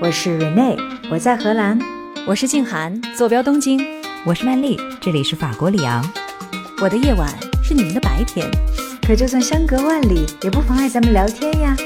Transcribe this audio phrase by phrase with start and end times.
[0.00, 0.78] 我是 Rene，
[1.10, 1.76] 我在荷兰；
[2.24, 3.80] 我是静涵，坐标东京；
[4.24, 6.08] 我是曼丽，这里是法国里昂。
[6.80, 7.28] 我的夜晚
[7.64, 8.48] 是你们的白天，
[9.04, 11.76] 可就算相隔万里，也不妨碍咱们聊天呀。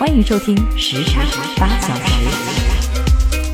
[0.00, 1.20] 欢迎收听时差
[1.58, 2.26] 八小时，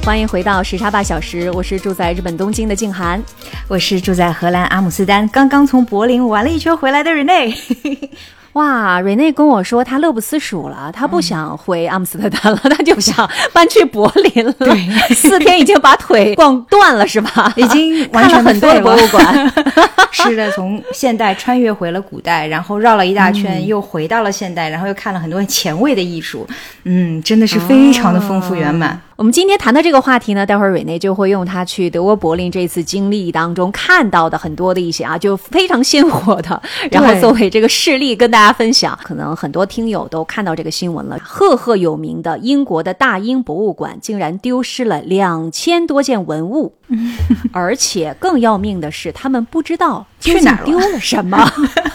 [0.05, 1.51] 欢迎回到时差八小时。
[1.51, 3.21] 我是住在日本东京的静涵，
[3.67, 7.53] 我是住在荷兰阿姆斯特丹，刚刚从柏林玩了一圈回来的 Rene。
[8.55, 14.53] 哇，瑞内跟我说他乐不思蜀了，他不想回阿姆斯特丹了，他就想搬去柏林了。
[14.53, 17.53] 对 四天已经把腿逛断了，是吧？
[17.57, 19.53] 已经完全很多博物馆。
[20.11, 26.47] 是的，从现代穿越回了古代，然后绕了一大圈，又回到了现代，然后又看了很多前卫的艺术。
[26.85, 29.01] 嗯，真的是非常的丰富圆满。
[29.19, 38.97] 我们今天谈的这个话题呢，待会儿瑞内就会用他去德国柏林这次经历当中看到的很多的一些啊，就非常鲜活的，然后作为这个事例跟大家分享。
[39.03, 46.75] 可能很多听友都看到这个新闻了，赫赫有名的英国的大英博物馆竟然丢失了两千多件文物，
[47.51, 51.45] 而且更要命的是，他们不知道去哪丢了什么，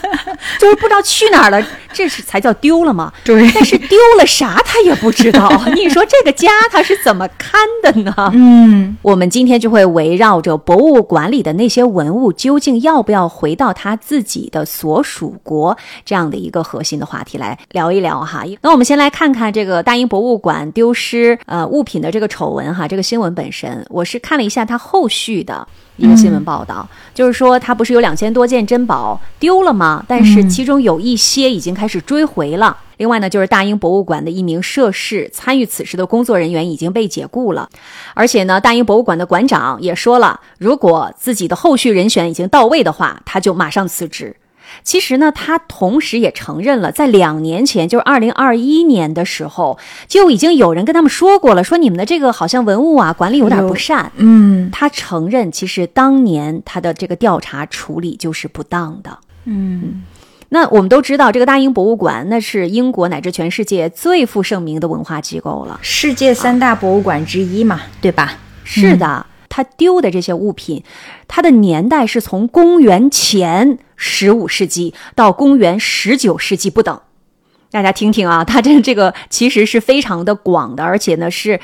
[0.60, 3.10] 就是不知道去哪儿了，这是才叫丢了吗？
[3.24, 5.50] 对，但是丢了啥他也不知道。
[5.74, 7.13] 你说这个家他是怎？
[7.14, 8.12] 怎么看的呢？
[8.32, 18.42] 嗯，我们今天就会围绕着博物馆里的那些文物，究竟要不要回到他自己的所属国这样的一个核心的话题来聊一聊哈。
[18.62, 22.88] 那我们先来看看这个大英博物馆丢失呃物品的这个丑闻哈。
[22.88, 30.04] 这个新闻本身，我是看了一下它后续的一个新闻报道，就是说他不是有两千多件珍宝丢了吗？
[30.08, 32.76] 但是其中有一些已经开始追回了。
[32.96, 37.68] 另外呢，就是大英博物馆的一名涉事参与此事的工作人员已经被解雇了，
[38.14, 44.36] 而且呢，大英博物馆的馆长也说了，如果自己的后续人选已经到位的话，他就马上辞职。
[44.82, 54.10] 其实呢，他同时也承认了，在两年前，就是二零二一年的时候，就已经有人跟他们说过了，说你们的这个好像文物啊管理有点不善。
[54.16, 59.18] 嗯，他承认，其实当年他的这个调查处理就是不当的。
[59.44, 60.02] 嗯。
[60.50, 68.34] 那我们都知道，这个大英博物馆那是英国乃至全世界最负盛名的文化机构了，世界三大博物馆之一嘛，对吧？
[68.62, 70.82] 是的，他丢的这些物品，
[71.28, 77.00] 它的年代是从公元前十五世纪到公元十九世纪不等。
[77.70, 81.60] 大家听听啊， 它这这个其实是非常的广的，而且呢是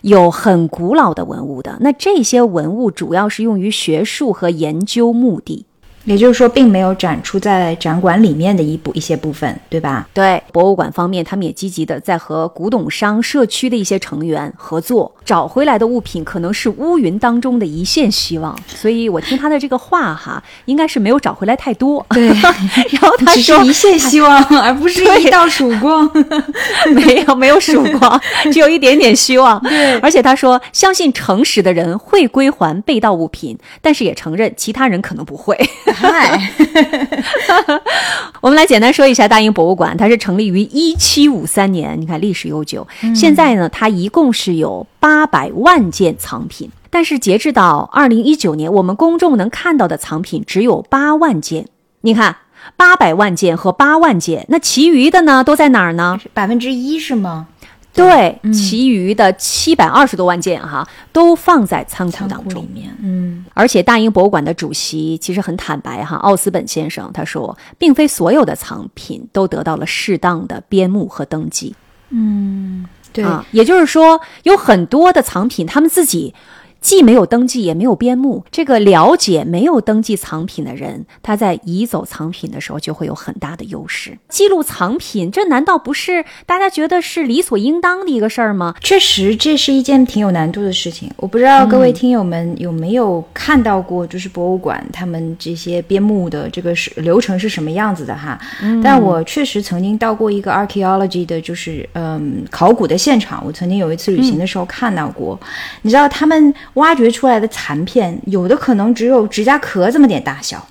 [0.00, 1.76] 有很古老的文物的。
[1.80, 5.66] 那这些文物主要是用于学术和研究目的。
[6.06, 10.08] 也就是说，并没有展出在展馆里面的一部一些部分，对吧？
[10.14, 18.56] 对，博物馆方面，他们也积极的在和古董商社区的一些成员合作，找回来的物品可能是乌云当中的一线希望。
[18.68, 22.06] 所以我听他的这个话哈，应该是没有找回来太多。
[22.14, 26.08] 对，然后他说一线希望，而不是一道曙光。
[26.94, 28.20] 没有，没有曙光，
[28.52, 29.60] 只有一点点希望。
[29.68, 35.58] 对，而且他说，相信诚实的人会归还被盗物品，但是也承认其他人可能不会。
[35.98, 36.52] 嗨，
[38.42, 42.86] 我们来简单说一下大英博物馆，它是成立于一七五三年，你看历史悠久。
[43.14, 51.66] 现在呢，它一共是有八百万件藏品，但是截至到二零一九年，我们公众能看到的藏品只有八万件。
[52.02, 52.36] 你看，
[52.76, 56.20] 八百万件和八万件，那其余的呢，都在哪儿呢？
[56.34, 57.46] 百分之一是吗？
[57.96, 62.68] 对，其余的七百二十多万件哈，都放在仓库当中。
[63.00, 71.74] 嗯，而且大英博物馆的主席其实很坦白哈，奥斯本先生他说，并非所有的藏品都得到了适当的编目和登记。
[72.10, 76.34] 嗯，对，也就是说，有很多的藏品他们自己。
[76.80, 78.44] 既没有登记，也没有编目。
[78.50, 84.16] 这个了解没有登记藏品的人，他在移走藏品的时候就会有很大的优势。
[84.28, 88.74] 记录藏品，这难道不是大家觉得是理所应当的一个事儿吗？
[88.80, 91.10] 确实，这是一件挺有难度的事情。
[91.16, 98.38] 我不知道各位听友们有没有看到过，就是博物馆他们这些编目的这个是流程是什么样子的哈。
[98.82, 103.42] 但我确实曾经到过一个 archaeology 的，就是嗯考古的现场。
[103.44, 105.38] 我曾经有一次旅行的时候看到过，
[105.82, 106.54] 你知道他们。
[106.76, 110.66] 挖掘出来的残片，有的可能只有指甲壳这么点大小，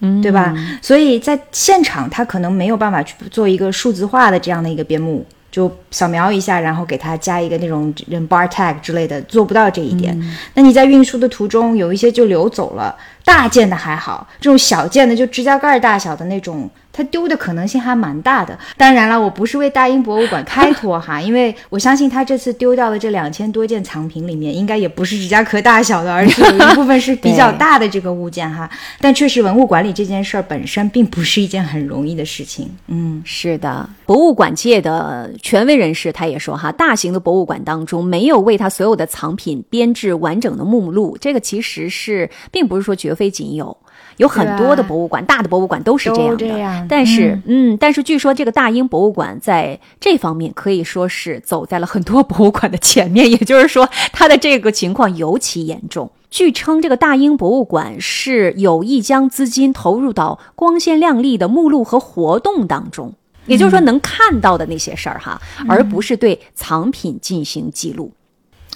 [0.00, 0.54] 嗯，对吧？
[0.80, 7.94] 所以在现场，他可能没有办法去做一个数字化的这样的一个边目，就扫描一下，然后给它加一个那种
[8.28, 10.16] bar tag 之类的，做不到这一点。
[10.54, 16.70] 那你在运输的途中，有一些就流走了，大件的还好，这种小件的就指甲盖大小的那种。
[16.96, 18.56] 它丢的可能性还蛮大的。
[18.76, 28.70] 当然了，我不是为大英博物馆开脱哈， 因为我相信他这次丢掉的这两千多件藏品里面，应该也不是指甲壳大小的，而是有一部分是比较大的这个物件哈。
[29.02, 32.70] 但确实，文物管理这件事儿本身并不是一件很容易的事情。
[32.86, 43.76] 嗯，是的，博物馆界的权威人士他也说哈，大型的博物馆当中没有为他所有的藏品编制完整的目录，这个其实是并不是说绝非仅有。
[44.18, 46.86] 有很多的博物馆，大的博物馆都是这样的。
[46.88, 56.12] 但是，嗯，但是据说这个大英博物馆在这方面可以说是走在了很多博物馆的前面，也就是说，它的这个情况尤其严重。
[56.30, 63.14] 据称，这个大英博物馆是有意将资金投入到光鲜亮丽的目录和活动当中，
[63.46, 68.12] 也就是说能看到的那些事儿哈，而不是对藏品进行记录。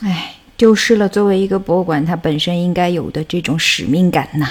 [0.03, 4.47] 哎，丢失了作为一个博物馆它本身应该有的这种使命感呐。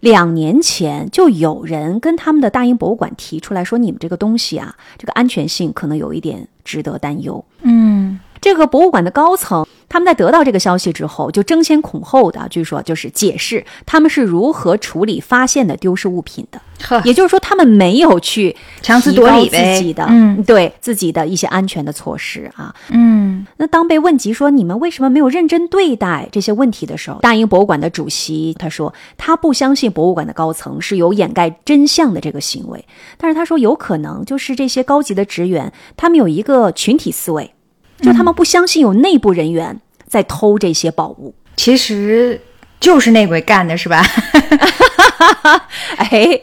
[0.00, 8.18] 两年前就有人跟他们的大英博物馆提出来说：“你们这个东西啊，这个安全性可能有一点值得担忧。”嗯。
[8.42, 16.60] 这个博物馆的高层，他们在得到这个消息之后，就争先恐后的，据说就是解释他们是如何处理发现的丢失物品的。
[17.04, 23.46] 也就是说，他们没有去强词夺理自己的，嗯，对自己的一些安全的措施啊，嗯。
[23.58, 32.84] 那当被问及说你们为什么没有认真对待这些问题的时候，大英博物馆的主席他说他不相信博物馆的高层是有掩盖真相的这个行为，
[33.16, 37.54] 但是他说有可能就是这些高级的职员他们有一个群体思维。
[38.02, 42.40] 就他们不相信有内部人员在偷这些宝物，其实
[42.80, 44.04] 就是内鬼干的，是吧？
[45.96, 46.40] 哎，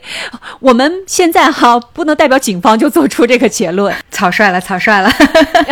[0.61, 5.11] 我们现在哈不能代表警方就做出这个结论，草率了，草率了。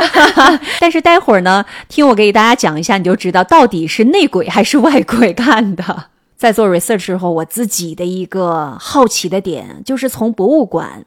[0.80, 6.06] 但是待会儿呢，听我给大家讲一下，你就知道到底是内鬼还是外鬼干的。
[6.36, 11.06] 在做 research 时候，我自己的一个好奇的点就是从博物馆。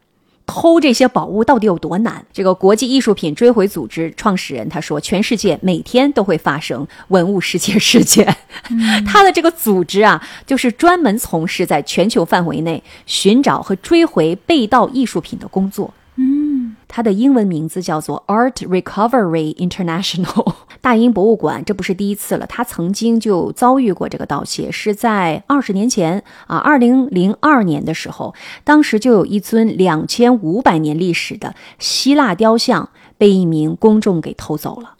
[0.50, 2.24] 偷这些宝物到底有多难？
[2.32, 8.36] 这个国际艺术品追回组织创始人他说，全世界每天都会发生文物失窃事件。
[9.06, 15.94] 他的这个组织啊，就是专门从事在全球范围内寻找和追回被盗艺术品的工作。
[16.90, 20.54] 嗯，它的英文名字叫做 Art Recovery International。
[20.82, 28.34] 大英博物馆这不是第一次了，他曾经就遭遇过这个盗窃，是在二十年前啊，二零零二年的时候，
[28.64, 32.88] 当时就有一尊两千五百年历史的希腊雕像
[33.18, 34.94] 被一名公众给偷走了，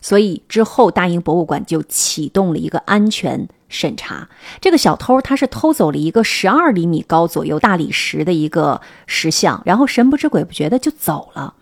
[0.00, 4.28] 所以之后大英博物馆就启动了一个安全审查。
[4.60, 11.54] 这个小偷他是偷走了一个十二厘米高左右大理石的一个石像，然后神不知鬼不觉的就走了。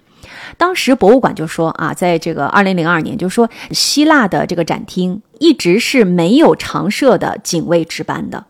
[0.56, 8.44] 当时博物馆就说啊，在这个二零零二年，就说希腊的这个展厅一直是没有常设的警卫值班的。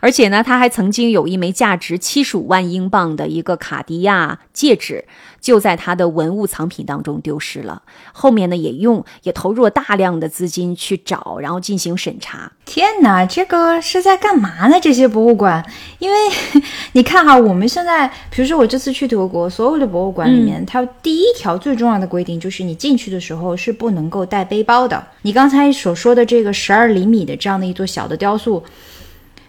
[0.00, 5.04] 而且呢，他还曾经有一枚价值七十五万英镑的一个卡地亚戒指，
[5.42, 7.82] 就在他的文物藏品当中丢失了。
[8.12, 12.50] 后面呢，也用也投入了大量的资金去找，然后进行审查。
[12.64, 14.80] 天哪，这个是在干嘛呢？
[14.80, 15.62] 这些博物馆，
[15.98, 16.16] 因为
[16.92, 25.04] 你看哈，我们现在，比如说我这次去德国，所有的博物馆里面，它第一条最重要的规定就是你进去的时候是不能够带背包的。
[25.22, 28.62] 你刚才所说的这个十二厘米的这样的一座小的雕塑。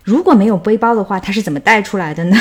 [0.04, 2.38] 如果没有背包的话，他是怎么带出来的呢？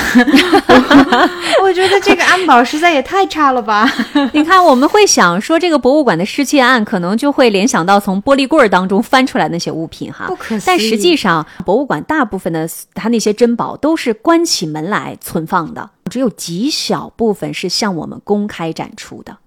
[1.63, 3.89] 我觉得这个安保实在也太差了吧！
[4.33, 10.25] 你看，我们会想说这个博物馆的失窃案，可能就会联想到从玻璃柜儿当中翻出来那些物品哈。
[10.27, 10.63] 不可思议。
[10.65, 19.37] 但实际上，博物馆大部分的它那些珍宝都是关起门来存放的，只有极小部分是向我们公开展出的。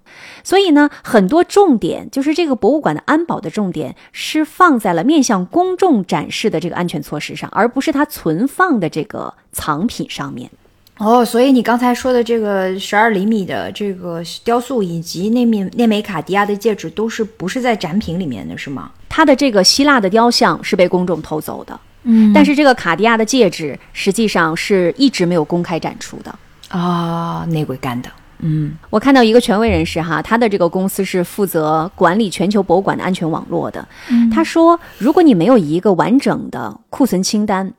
[0.46, 10.48] 所以呢，很多重点就是这个博物馆的安保的重点是放在了面向公众展示的这个安全措施上，而不是它存放的这个藏品上面。
[10.98, 18.92] 哦，所以你刚才说的这个十二厘米的这个雕塑，以及那面那枚卡地亚的戒指，都是不是在展品里面的是吗？
[19.08, 26.32] 它的这个希腊的雕像是被公众偷走的，嗯，但是这个卡地亚的戒指实际上是一直没有公开展出的。
[26.68, 28.08] 啊，内鬼干的。
[28.40, 33.86] 嗯，我看到一个权威人士哈，他的这个公司是负责管理全球博物馆的安全网络的。
[34.32, 37.72] 他说，如果你没有一个完整的库存清单，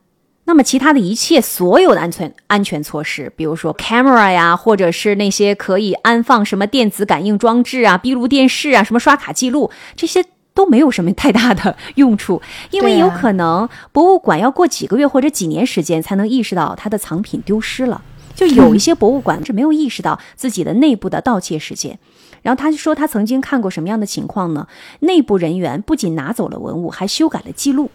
[0.44, 10.24] 那么其他的一切所有的安全安全措施，比如说 camera 呀，或者是那些可以安放什么电子感应装置啊、闭路电视啊、什么刷卡记录，这些
[10.54, 12.40] 都没有什么太大的用处，
[12.72, 18.00] 因为有可能博物馆要过几个月或者几年时间才能意识到它的藏品丢失了。
[18.38, 21.98] 就有一 些博物馆是没有意识到自己的内部的盗窃事件，
[22.42, 24.68] 然后他就说他曾经看过什么样的情况呢？
[25.00, 27.90] 内部人员不仅拿走了文物，还修改了记录。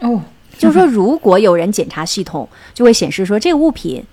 [0.00, 0.20] 哦，
[0.58, 4.04] 就是说，如果有人检查系统就会显示说这个物品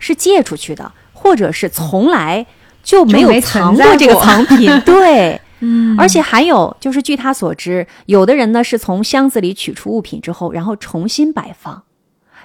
[0.00, 2.44] 是借出去的，或者是从来
[2.82, 11.82] 就没有藏过这个藏品， 对，嗯，而且还有就是，据他所知，有的人呢是从箱子里取出物品之后，然后重新摆放，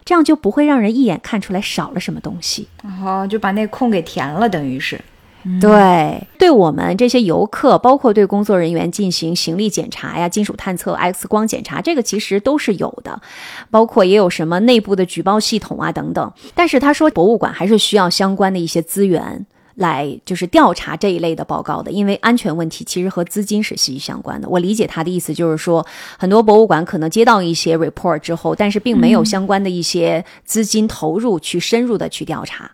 [0.06, 2.68] 这样就不会让人一眼看出来少了什么东西，
[3.04, 5.02] 哦，就把那空给填了，等于是。
[5.62, 13.22] 对，对我们这些游客，包括对工作人员进行行李检查呀、金属探测、X 光检查，这个其实都是有的，
[13.70, 16.34] 包括也有什么内部的举报系统啊等等。
[16.56, 24.48] 但是他说，博物馆还是需要相关的一些资源来，就是调查这一类的报告的，因为安全问题其实和资金是息息相关的。
[24.48, 25.86] 我理解他的意思就是说，
[26.18, 32.72] 很多博物馆可能接到一些 report 之后，但是并没有相关的一些资金投入去深入的去调查。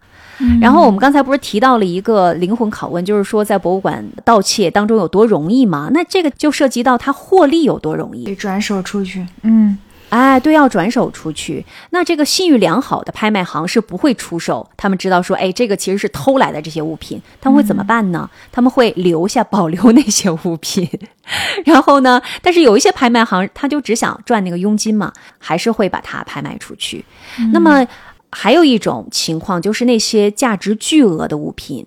[0.60, 5.92] 然后我们刚才不是提到了一个灵魂拷问，就是说在博物馆盗窃当中有多容易吗？
[5.94, 9.24] 那这个就涉及到它获利有多容易，转手出去。
[9.44, 9.78] 嗯，
[10.12, 11.66] 哎，对，要转手出去。
[11.90, 18.30] 那这个信誉良好的拍卖行是不会出售，他们知道说，哎，这个其实是偷来的这些物品，他们会怎么办呢？
[18.52, 20.88] 他们会留下保留那些物品。
[21.66, 27.04] 然后呢，但是有一些拍卖行，他就只想赚那个佣金嘛，还是会把它拍卖出去。
[27.52, 27.88] 那么。
[28.34, 31.86] 还有一种情况，就是那些价值巨额的物品，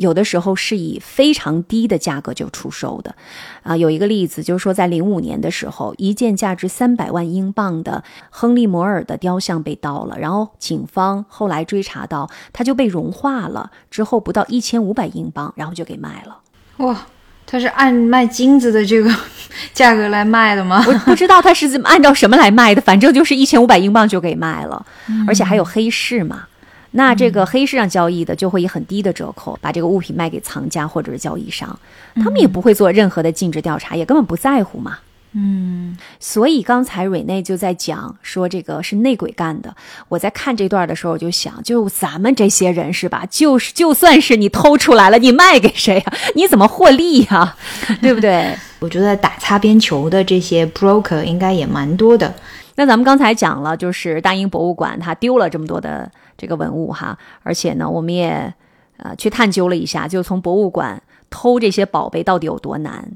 [0.00, 3.14] 有的时候是以非常低的价格就出售的。
[3.62, 16.38] 啊，有一个例子，就是说在零五年的时候，一件价值三百万英镑的亨利·摩尔的雕像被盗了，然后警方后来追查到，它就被融化了，之后不到一千五百英镑，然后就给卖了。
[16.78, 17.06] 哇！
[17.46, 19.12] 他是按卖金子的这个
[19.74, 20.84] 价格来卖的吗？
[20.86, 24.86] 我不知道他是按照什么来卖的，反正就是一千五百英镑就给卖了，
[25.26, 26.46] 而且还有黑市嘛。
[26.92, 31.78] 那这个黑市上交易的就会以很低的折扣把这个物品卖给藏家或者是交易商，
[32.16, 34.98] 他们也不会做任何的尽职调查，也根本不在乎嘛。
[35.32, 39.72] 嗯，所以刚才瑞内就在讲说这个是内鬼干的。
[40.08, 43.24] 我在看这段的时候，我就想，就咱们这些人是吧？
[43.30, 46.12] 就是就算是你偷出来了，你卖给谁呀？
[46.34, 47.56] 你怎么获利呀？
[48.02, 48.52] 对不对？
[48.80, 52.34] 我觉得打擦边球的这些 broker 应该也蛮多的。
[52.80, 58.54] 那咱们刚才讲了，就是大英博物馆它丢了这么多的这个文物哈，而且呢，我们也
[58.96, 63.06] 呃去探究了一下，就从博物馆偷这些宝贝到底有多难。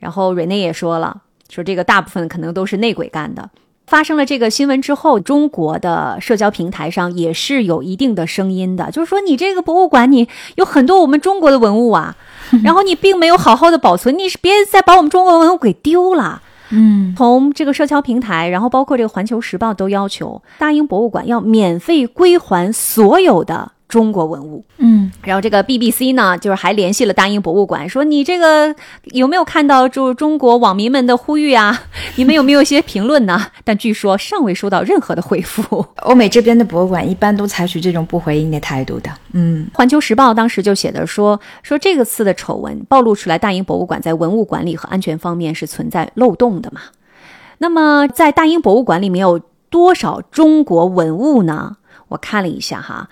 [0.00, 1.22] 然后瑞内也说了。
[1.48, 3.48] 说这个大部分可能都是内鬼干的。
[3.86, 12.14] 发生了这个新闻之后，中国的社交平台上也是有一定的声音的，就是说你这个博物馆，你有很多我们中国的文物啊，
[12.62, 16.42] 然后你并没有好好的保存，你是别再把我们中国文物给丢了。
[16.70, 23.72] 嗯，从这个社交平台，然后包括这个环球时报都要求大英博物馆要免费归还所有的。
[23.88, 28.74] 中国文物，嗯，然后这个 BBC 呢，就是还联系了大英博物馆，说你这个
[29.12, 31.82] 有没有看到就中国网民们的呼吁啊？
[32.16, 33.46] 你们有没有一些评论呢？
[33.62, 35.86] 但据说尚未收到任何的回复。
[36.02, 39.10] 欧美这边的博物馆一般都采取这种不回应的态度的。
[39.32, 46.80] 嗯，环球时报当时就写的说，说这个次的丑闻暴露出来，大英博物馆在文物管理和安全方面是存在漏洞的嘛？
[47.58, 49.38] 那么在大英博物馆里面有
[49.70, 51.76] 多少中国文物呢？
[52.08, 53.08] 我看了一下哈。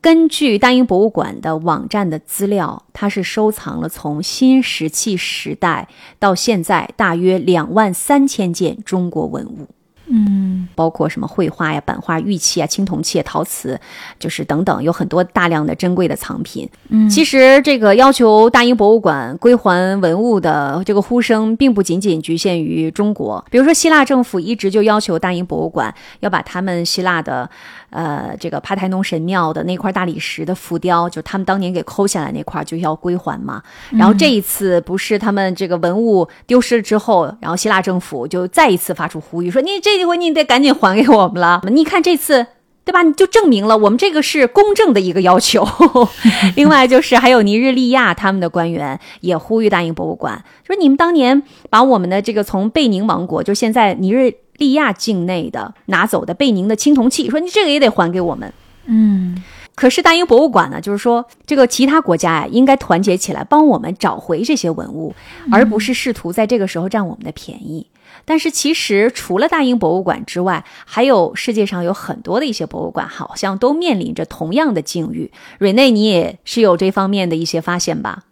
[0.00, 5.88] 根据大英博物馆的网站的资料，它是收藏了从新石器时代
[6.18, 9.66] 到现在大约两万三千件中国文物。
[10.10, 13.78] 嗯，包括什么绘画呀、版画、玉器啊、青铜器、陶瓷，
[14.18, 16.66] 就是等等，有很多大量的珍贵的藏品。
[16.88, 23.44] 嗯，其实这个要求大英博物馆归还文物的这个呼声，并不仅仅局限于中国。
[23.50, 27.50] 比如说，希腊政府一直就要求大英博物馆要把他们希腊的，
[27.90, 33.62] 呃，这个帕台农神庙的那块大理石的浮雕，就他们当年给抠下来那块，就要归还嘛。
[33.90, 41.60] 然后这一次不是他们这个文物丢失了之后，然后希腊政府就再一次发出呼吁说：“你这。”这回你得赶紧还给我们了。
[41.70, 42.46] 你看这次，
[42.84, 43.02] 对吧？
[43.02, 45.66] 你就证明了我们这个是公正的一个要求。
[46.54, 58.52] 另外就是还有尼日利亚他们的官员也呼吁大英博物馆，说你们当年把我们的这个从贝宁王国，就现在尼日利亚境内的拿走的贝宁的青铜器，说你这个也得还给我们。
[58.86, 59.42] 嗯，
[59.74, 65.12] 可是大英博物馆呢，就是说这个其他国家呀，应该团结起来帮我们找回这些文物，
[65.50, 67.86] 而不是试图在这个时候占我们的便宜。
[68.24, 75.30] 但是其实，除了大英博物馆之外，还有世界上有很多的一些博物馆，好像都面临着同样的境遇。
[75.58, 78.24] 瑞内，你也是有这方面的一些发现吧？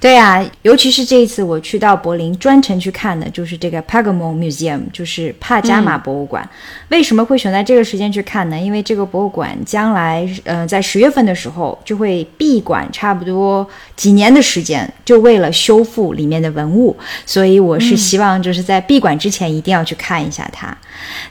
[0.00, 6.48] 对啊，尤其是这一次我去到柏林，专程去看的就是这个 Pergamon Museum，就是帕加马博物馆。
[6.88, 8.58] 为什么会选在这个时间去看呢？
[8.58, 16.96] 因为这个博物馆将来，呃，在十月份的时候就会闭馆，差不多几年的时间，就为了修复里面的文物。
[17.26, 20.76] 所以我是希望就是在闭馆之前一定要去看一下它。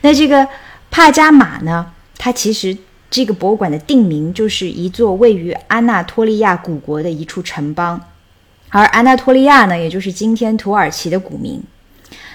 [0.02, 0.48] 那这个
[0.92, 1.86] 帕加马呢，
[2.18, 2.78] 它其实
[3.10, 8.00] 这个博物馆的定名就是一座位于安纳托利亚古国的一处城邦，
[8.70, 11.62] 而安纳托利亚呢，也就是今天土耳其的古名。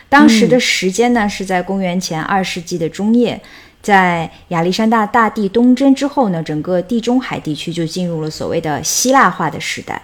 [0.09, 3.41] 当时的时间呢，是在公元前二世纪的中叶，
[3.81, 10.01] 在亚历山大大帝东征之后呢，整个地中海地区就进入了所谓的希腊化的时代，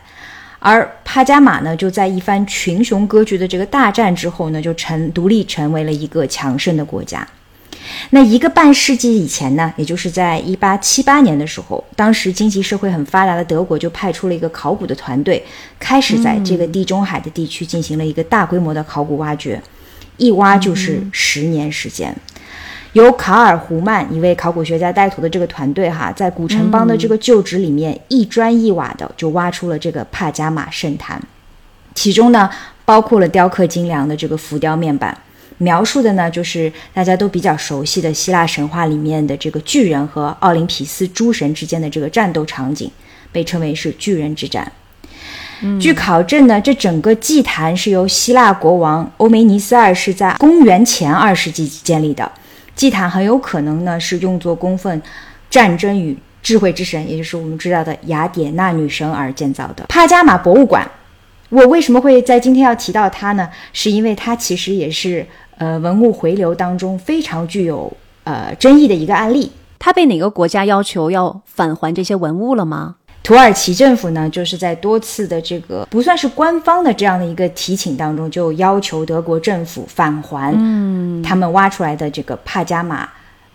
[0.58, 7.26] 而帕加马呢，就在一番群雄割据的这个大战之后呢，就成独立成为了一个强盛的国家。
[8.10, 15.44] 那一个半世纪以前呢，也就是在一八七八年的时候，当时经济社会很发达的德国就派出了一个考古的团队，
[15.78, 19.60] 开始在这个地中海的地区进行了一个大规模的考古挖掘。
[20.16, 22.12] 一挖就是十年时间，
[22.92, 31.22] 由卡尔胡曼一位考古学家带头的这个团队哈，在古城邦的这个旧址里面一砖一瓦的就挖出了这个帕加马圣坛，
[31.94, 32.50] 其中呢
[32.84, 35.16] 包括了雕刻精良的这个浮雕面板，
[35.58, 42.90] 描述的呢就是大家都比较熟悉的希腊神话里面的这个巨人和奥林匹斯诸神之间的这个战斗场景，
[43.30, 44.70] 被称为是巨人之战。
[45.80, 52.30] 据考证呢，这整个祭坛是由希腊国王欧梅尼斯二世在公元前二世纪建立的。
[52.76, 55.02] 祭坛很有可能呢是用作供奉
[55.50, 59.84] 战争与智慧之神，也就是我们知道的雅典娜女神而建造的。
[59.88, 60.88] 帕加马博物馆，
[61.48, 63.48] 我为什么会在今天要提到它呢？
[63.72, 65.26] 是因为它其实也是
[65.58, 67.92] 呃文物回流当中非常具有
[68.24, 69.52] 呃争议的一个案例。
[69.78, 72.96] 它被哪个国家要求要返还这些文物了吗？
[73.22, 80.52] 土耳其政府呢，就是在多次的这个不算是官方的这样的一个提请当中，就要求德国政府返还
[81.22, 83.06] 他们挖出来的这个帕加马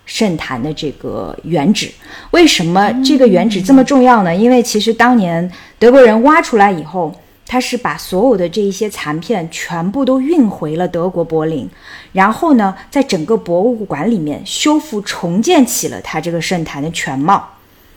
[0.06, 1.90] 圣坛的这个原址。
[2.32, 4.36] 为什么这个原址这么重要呢？
[4.36, 7.14] 因为其实当年德国人挖出来以后，
[7.46, 11.70] 他是把所有的这一些残片全部都运回了德国柏林，
[12.12, 17.48] 然后呢，在整个博物馆里面修复重建起了他这个圣坛的全貌。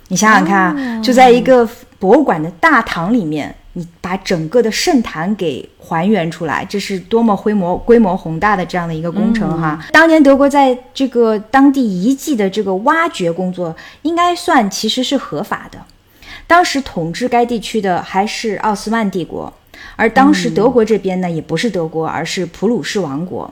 [0.09, 9.85] 你想想看，就在一个博物馆的大堂里面，你把整个的圣坛给还原出来，这是多么规模规模宏大的这样的一个工程哈！
[9.91, 15.79] 当年德国在这个当地遗迹的这个挖掘工作，应该算其实是合法的。
[16.47, 19.53] 当时统治该地区的还是奥斯曼帝国，
[19.97, 23.51] 而当时德国这边呢，也不是德国，而是普鲁士王国。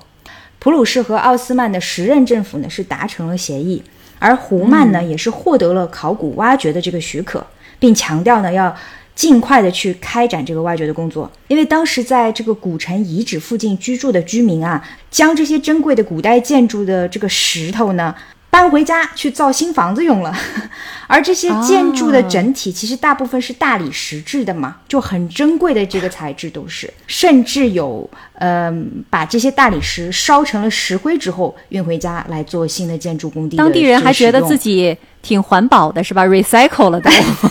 [0.61, 3.83] 普鲁士和奥斯曼的时任政府呢，是达成了协议。
[4.21, 7.45] 而胡曼呢，也是获得了考古挖掘的这个许可，
[7.79, 8.75] 并强调呢要
[9.15, 18.15] 尽快的去开展这个挖掘的工作，因为当时在这个古城遗址附近居住的居民啊，将这些珍贵的古代建筑的这个石头呢。
[18.55, 20.33] 搬回家去造新房子用了，
[21.09, 28.73] 而这些建筑的整体其实大部分是大理石制的嘛，就很珍贵的这个材质都是，甚至有呃
[29.11, 33.57] 把这些大理石烧成了石灰之后运回家来做新的建筑工地。
[33.57, 34.97] 当地人还觉得自己。
[35.25, 37.11] 挺环保的是吧？recycle 了都，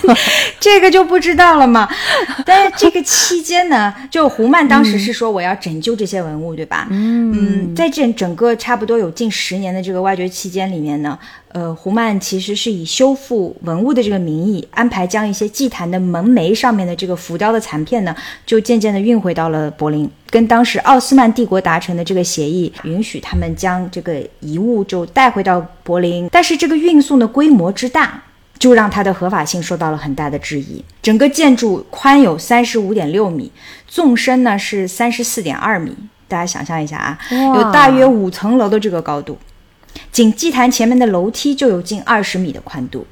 [0.61, 1.89] 这个就不知道了嘛。
[2.45, 6.87] 但是这个期间呢，就胡曼当时是说我要拯救这些文物，对吧？
[6.91, 11.17] 嗯，在这整个差不多有近十年的这个挖掘期间里面呢。
[11.53, 26.27] 呃，胡曼其实是以修复文物的这个名义，安排将一些祭坛的门楣上面的这个浮雕的残片呢，就渐渐的运回到了柏林，跟当时奥斯曼帝国达成的这个协议，允许他们将这个遗物就带回到柏林。
[26.31, 28.19] 但是这个运送的规模之大，
[28.57, 30.83] 就让它的合法性受到了很大的质疑。
[31.03, 33.51] 整个建筑宽有三十五点六米，
[33.87, 35.95] 纵深呢是三十四点二米，
[36.27, 39.37] 大家想象一下啊，有大约五层楼的这个高度。
[40.11, 43.05] 仅祭坛前面的楼梯就有近二十米的宽度，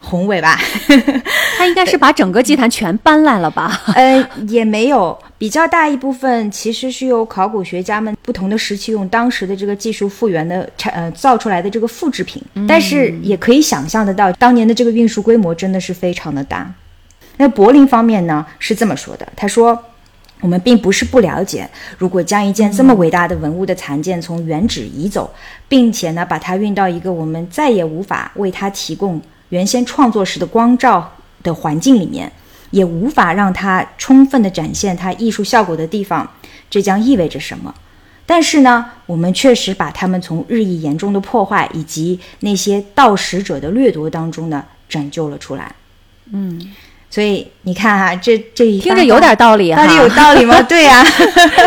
[0.00, 0.58] 宏伟吧？
[1.58, 3.82] 他应该是把整个祭坛全搬来了吧？
[3.94, 16.72] 呃，也没有，比较大一部分其实是由考古学家们不同的时期用当时的这个技术复原的产呃造出来的这个复制品，但是也可以想象得到，当年的这个运输规模真的是非常的大。
[17.38, 19.82] 那柏林方面呢是这么说的，他说。
[20.42, 25.32] 我们并不是不了解，如果将一件这么伟大的文物的残件从原址移走，
[25.66, 31.10] 并且呢把它运到一个我们再也无法为它提供原先创作时的光照
[31.42, 32.30] 的环境里面，
[32.70, 36.30] 也无法让它充分的展现它艺术效果的地方，
[36.68, 37.74] 这将意味着什么？
[38.26, 45.74] 但是呢，我们确实把它们从日益严重的破坏以及那些盗食者的掠夺当中呢拯救了出来。
[46.30, 46.74] 嗯。
[47.08, 50.60] 所以你看哈，这这一听着有点道理，啊到底有道理吗？
[50.68, 51.04] 对呀，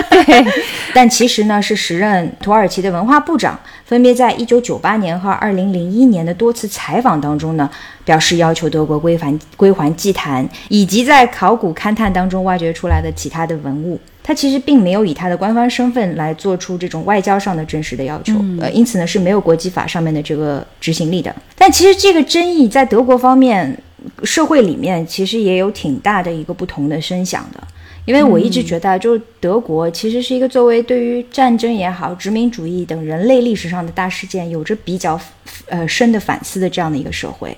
[0.10, 0.46] 对。
[0.94, 7.70] 但其实呢，是时任土耳其的文化部长，分别在一九九八年和二零零一年的多次采访当中呢，
[8.04, 14.00] 表示要求德国归还归还祭坛，以及在考古勘探当中挖掘出来的其他的文物。
[14.24, 21.34] 他其实并没有以他的官方身份来做出这种外交上的真实的要求，呃，因此呢是没有国际法上面的这个执行力的。
[21.56, 23.76] 但其实这个争议在德国方面
[24.24, 27.62] 社会里面其实也有挺大的一个不同的声响的，
[28.06, 35.20] 因为我一直觉得，就是德国其实是一个作为对于战争也好、殖民主义等人类历史上的大事件有着比较
[35.68, 37.56] 呃深的反思的这样的一个社会。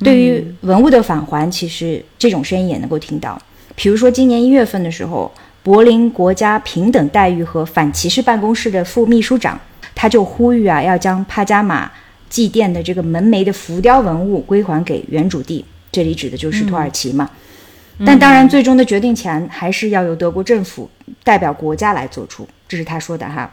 [0.00, 3.40] 对于文物的返还，其实这种声音也能够听到。
[3.74, 5.30] 比如说今年一月份的时候。
[5.64, 9.58] 柏林国家平等待遇和反歧视办公室的副秘书长，
[9.94, 11.90] 他就呼吁啊，要将帕加马
[12.28, 17.30] 祭奠的这个门楣的浮雕文物归还给原主地，这里指的就是土耳其嘛。
[18.04, 20.90] 但当然，最终的决定权还是要由德国政府
[21.22, 23.50] 代表国家来做出，这是他说的哈。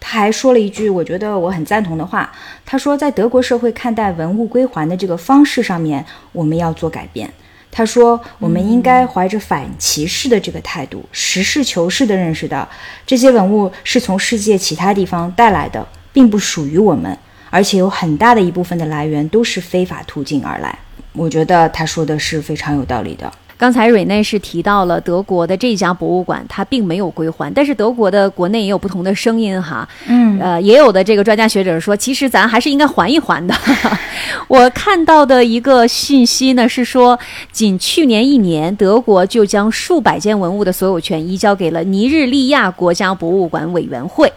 [0.00, 2.30] 他还说了一句，我觉得我很赞同的话，
[2.64, 7.30] 他说，在德国社会看待文物归还的这个方式上面，我们要做改变。
[7.70, 12.68] 他说：“我们应该怀着反歧视的这个态度，实事求是地认识到，
[13.04, 17.18] 这些文物是从世界其他地方带来的，并不属于我们，
[17.54, 20.76] 而且有很大的一部分的来源都是非法途径而来。”
[21.14, 23.32] 我觉得他说的是非常有道理的。
[23.56, 33.54] 刚才瑞内是提到了德国的这家博物馆，它并没有归还，但是德国的国内也有不同的声音哈，嗯，呃，也有的这个专家学者说，其实咱还是应该还一还的。
[34.48, 37.16] 我看到的一个信息呢是说，
[37.52, 44.30] 仅去年一年，德国就将数百件文物的所有权移交给了尼日利亚国家博物馆委员会。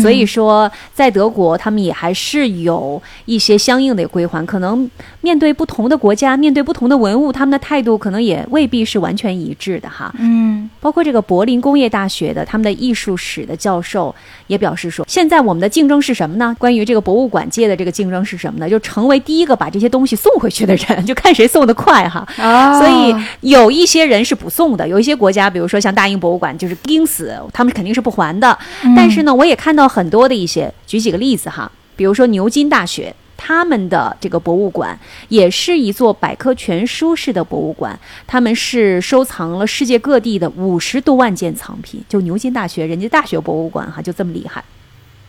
[0.00, 4.44] 所以说，在德国，他们也还是有一些相应的归还。
[4.46, 4.90] 可能
[5.20, 10.14] 面对不同的国家，面对不同的文物，他们的态度可能也未必是完全一致的哈。
[10.18, 14.12] 嗯，包括这个柏林工业大学的他们的艺术史的教授
[14.48, 16.56] 也表示说，现在我们的竞争是什么呢？
[16.58, 18.68] 关于这个博物馆界的这个竞争是什么呢？
[18.68, 22.26] 就成为第一个把这些东西送回去的人，就看谁送得快哈。
[22.42, 23.14] 啊，所以
[23.48, 28.58] 有一些人是不送的，有一些国家，比如说像大英博物馆，就是盯死，他们肯定是不还的。
[28.96, 29.56] 但是呢，我也。
[29.60, 34.96] 看到很多的一些，举几个例子哈，比如说牛津大学，他们的这个博物馆
[35.30, 42.04] 也是一座百科全书式的博物馆，他们是收藏了世界各地的五十多万件藏品。
[42.06, 44.62] 就牛津大学，人家大学博物馆哈，就这么厉害。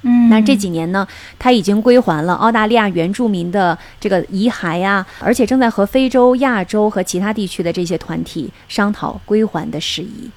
[0.02, 1.08] 嗯，那这几年呢，
[1.40, 10.30] 他已经归还了澳大利亚原住民的这个遗骸呀，而且正在和非洲、亚洲和其他地区的这些团体商讨归还的事宜。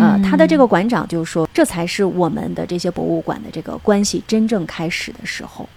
[0.00, 5.68] 呃，他的这个馆长就说，这才是我们的这些博物馆的这个关系真正开始的时候。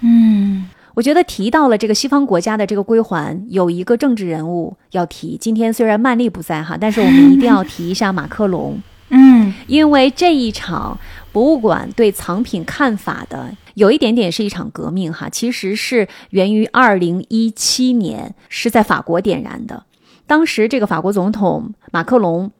[0.00, 5.36] 嗯，我觉得提到了这个西方国家的这个归还，有一个政治人物要提。
[5.40, 8.80] 今天虽然曼丽不在哈，但是我们一定要提一下马克龙。
[9.10, 10.98] 嗯，因为这一场
[11.32, 19.84] 博物馆对藏品看法的，有一点点是一场革命哈，其实是源于二零一七年是在法国点燃的。
[20.26, 22.50] 当时这个法国总统马克龙。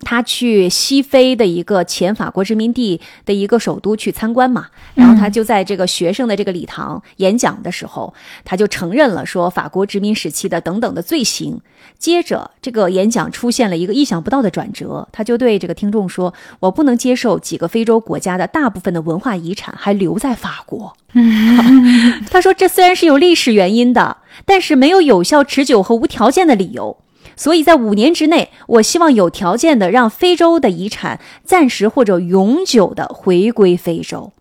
[0.00, 8.12] 他去西非的一个前法国殖民地的一个首都去参观嘛，然后他就在这个学生的这个礼堂演讲的时候，
[8.44, 11.60] 他就承认了说法国殖民时期的等等的罪行。
[11.98, 20.96] 接着这个演讲出现了一个意想不到的转折，他就对这个听众说：“我不能接受几个非洲国家的大部分的文化遗产还留在法国。”
[22.30, 26.98] 他说：“这虽然是有历史原因的，但是没有有效、持久和无条件的理由。”
[27.36, 34.32] 所以在五年之内，我希望有条件的让非洲的遗产暂时或者永久的回归非洲。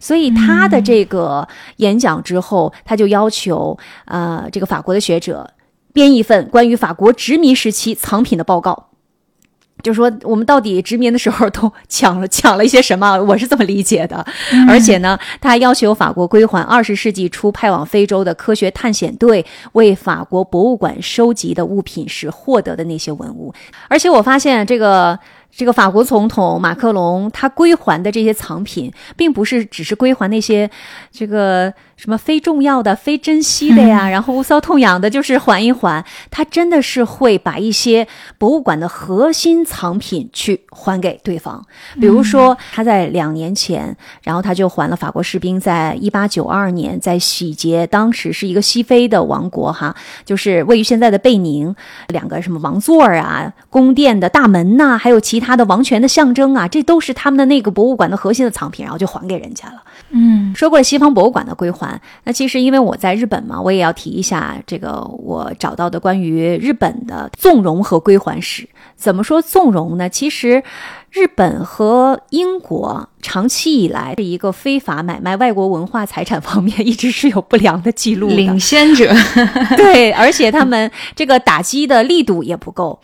[0.00, 5.52] 所以他的这个演讲之后，他就要求呃这个法国的学者
[5.92, 8.85] 编一份关于法国殖民时期藏品的报告。
[9.82, 13.16] 就说我们到底殖民的时候都抢了抢了一些什么？
[13.22, 14.24] 我是这么理解的。
[14.68, 23.54] 而且呢，他还要求法国归还二十世纪初派往非洲的科学探险队为法国博物馆收集的物品时获得的那些文物。
[23.88, 25.18] 而且我发现这个。
[25.56, 30.70] 这个法国总统马克龙他归还的这些藏品，并不是只是归还那些
[31.10, 36.04] 这个什么非重要的、非珍惜的呀， 然后无骚痛痒的，就是缓一缓。
[36.30, 38.06] 他真的是会把一些
[38.36, 41.64] 博物馆的核心藏品去还给对方。
[41.98, 51.74] 比如说，他在两年前，然后他就还了法国士兵在一八九二年在洗劫当时是一个西非的王国哈，就是位于现在的贝宁
[52.08, 55.46] 两个什么王座啊、宫殿的大门呐，还有其他。
[55.46, 59.80] 他的王权的象征啊，这都是他们的那个博物馆的核心的藏品，然后就还给人家了。
[60.10, 61.85] 嗯，说过了西方博物馆的归还，
[62.24, 68.68] 那其实因为我在日本嘛，我也要提一下这个我找到的关于日本的纵容和归还史。
[68.96, 70.08] 怎么说纵容呢？
[70.08, 70.62] 其实，
[71.16, 78.36] 日本和英国长期以来的一个非法买卖外国文化财产方面，一直是有不良的记录的。
[78.36, 79.10] 领先者，
[79.78, 83.00] 对，而且他们这个打击的力度也不够。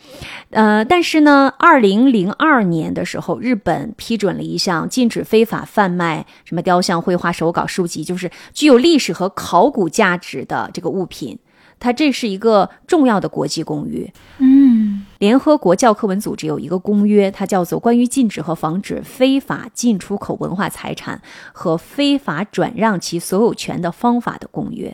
[0.51, 11.39] 呃，但是呢，二零零二年的时候，日本批准了一项禁止非法贩卖什么雕像、绘画、手稿、书籍，就是具有历史和考古价值的这个物品。
[11.79, 14.13] 它这是一个重要的国际公约。
[14.37, 21.21] 嗯，联合国教科文组织有一个公约，它叫做《关于禁止和防止非法进出口文化财产
[21.53, 24.93] 和非法转让其所有权的方法的公约》。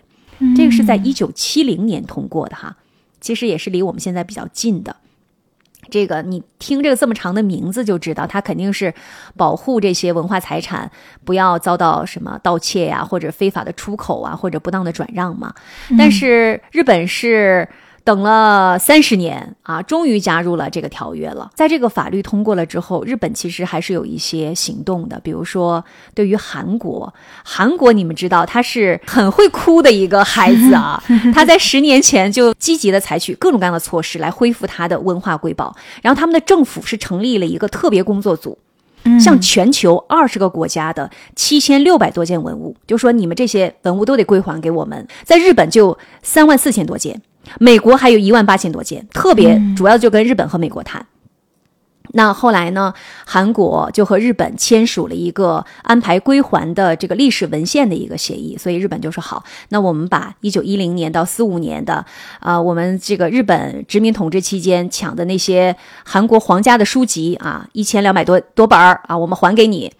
[0.55, 2.77] 这个是在一九七零年通过的哈，
[3.19, 4.95] 其实也是离我们现在比较近的。
[5.89, 8.93] 这个你听这个这么长的名字就知道，它肯定是
[9.35, 10.91] 保护这些文化财产
[11.25, 15.51] 不要遭到什么盗窃呀，或者非法的出口啊，或者不当的转让嘛。
[15.97, 17.67] 但是日本是。
[18.09, 21.51] 等了三十年啊，终于加入了这个条约了。
[21.53, 25.19] 在这个法律通过了之后，日本其实还是有一些行动的。
[25.23, 30.99] 比如说，对于韩国，韩国你们知道他是很会哭的一个孩子啊，
[31.35, 35.75] 他在十年前就积极的采取各种各样的措施来恢复他的文化瑰宝。
[36.01, 38.57] 然后他们的政府是成立了一个特别工作组，
[39.19, 45.07] 向全球二十个国家的七千六百多件文物，就说你们这些文物都得归还给我们。
[45.23, 47.21] 在日本就三万四千多件。
[47.60, 51.06] 美国还有一万八千多件，特别主要就跟日本和美国谈。
[52.13, 52.91] 那后来呢，
[53.23, 62.04] 韩国就和日本签署了一个安排归还的这个历史文献的一个协议，所以日本就说好，那我们把一九一零年到四五年的
[62.39, 69.93] 啊，我们这个日本殖民统治期间抢的那些韩国皇家的书籍啊，一千两百多多本儿啊，我们还给你。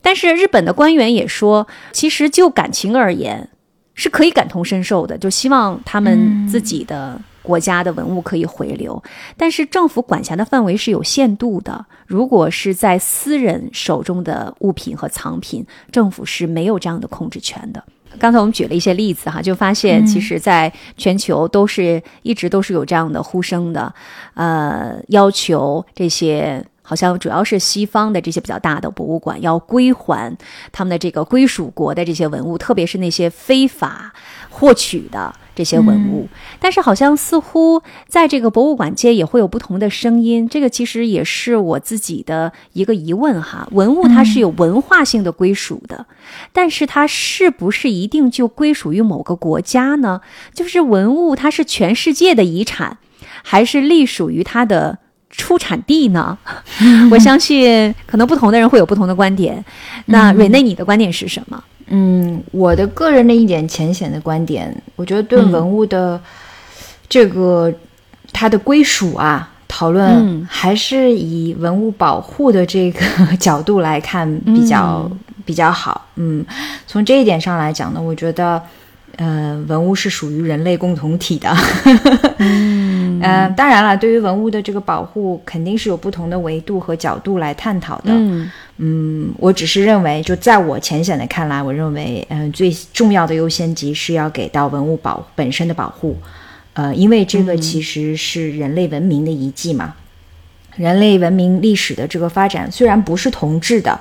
[0.00, 3.48] 但是日本的官员也说，其实就感情而言。
[3.96, 9.02] 是可以感同身受的，就希望他们自己的国家的文物可以回流，
[9.36, 11.84] 但是政府管辖的范围是有限度的。
[12.06, 17.82] 如果是在私人手中的物品和藏品，政府是没有这样的控制权的。
[18.18, 23.92] 刚才我们举了一些例子哈，就发现其实在全球都是一直都是有这样的呼声的，
[24.34, 26.64] 呃，要求这些。
[26.88, 30.36] 好像主要是西方的这些比较大的博物馆要归还
[30.70, 34.14] 他们的这个归属国的这些文物，特别是那些非法
[34.48, 36.28] 获取的这些文物。
[36.60, 43.66] 但是好像似乎在这个博物馆界也会有不同的声音，这个其实也是我自己的一个疑问哈。
[43.72, 46.06] 文物它是有文化性的归属的，
[46.52, 50.20] 但是它是不是一定就归属于某个国家呢？
[50.54, 52.98] 就是文物它是全世界的遗产，
[53.42, 55.00] 还是隶属于它的？
[55.36, 56.36] 出产地呢？
[57.10, 59.62] 我相信可能不同的人会有不同的观点。
[60.06, 61.62] 那瑞内，你的观点是什么？
[61.88, 66.20] 嗯，我的个人的一点浅显的观点，我觉得对文物的
[67.08, 67.72] 这个
[68.32, 73.00] 它的归属啊，讨论还是以文物保护的这个
[73.38, 75.10] 角度来看比较
[75.44, 76.06] 比较好。
[76.16, 76.44] 嗯，
[76.86, 78.60] 从这一点上来讲呢，我觉得。
[79.16, 81.48] 呃，文物是属于人类共同体的。
[82.36, 88.12] 嗯， 呃，当然了，对于文物的这个保护，肯定是有不同的维度和角度来探讨的。
[88.12, 96.14] 嗯，嗯，我只是认为，就在我浅显的看来，我认为，嗯，最重要的优先级是要给到文物保本身的保护。
[96.74, 99.94] 呃，因为这个其实是人类文明的遗迹嘛。
[100.76, 103.98] 人类文明历史的这个发展，虽然不是同质的，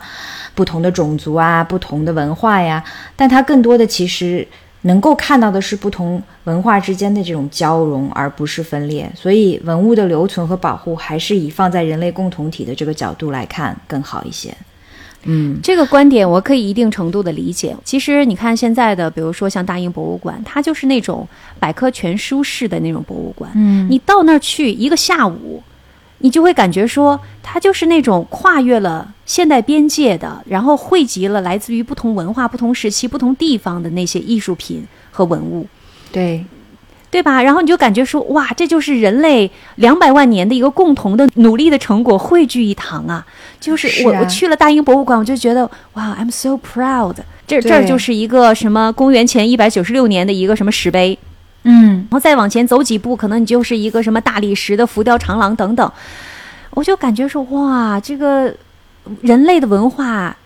[0.53, 2.83] 不同的种族啊，不同的文化呀，
[3.15, 4.45] 但它更多的其实。
[4.85, 9.11] 能够看到的是不同文化之间的这种交融，而不是分裂。
[9.15, 14.55] 所以，文物的留存和保护还是以放在人类共同体的这个角度来看更好一些。
[15.23, 17.75] 嗯，这个观点我可以一定程度的理解。
[17.83, 21.27] 其实，你看现在的，比如说像大英博物馆，它就是那种
[21.59, 23.51] 百科全书式的那种博物馆。
[23.55, 25.63] 嗯，你到那儿去一个下午。
[26.25, 35.67] 你就会感觉说，它就是那种跨越了现代边界的，然后汇集了来自于不同文化、不同时期、不同地方的那些艺术品和文物，
[36.11, 36.43] 对，
[37.11, 37.43] 对吧？
[37.43, 43.23] 然后你就感觉说，哇，这就是人类两百万年的一个共同的努力的成果汇聚一堂啊！
[43.59, 47.17] 就是我我去了大英博物馆，我就觉得哇，I'm so proud。
[47.45, 51.19] 这这儿就是一个什么公元前一百九十六年的一个什么石碑。
[51.65, 55.91] 嗯，然后再往前走几步，可能你就是一个什么大理石的浮雕长廊等等，
[56.69, 58.53] 我就感觉说哇，这个
[59.21, 60.37] 人类的文化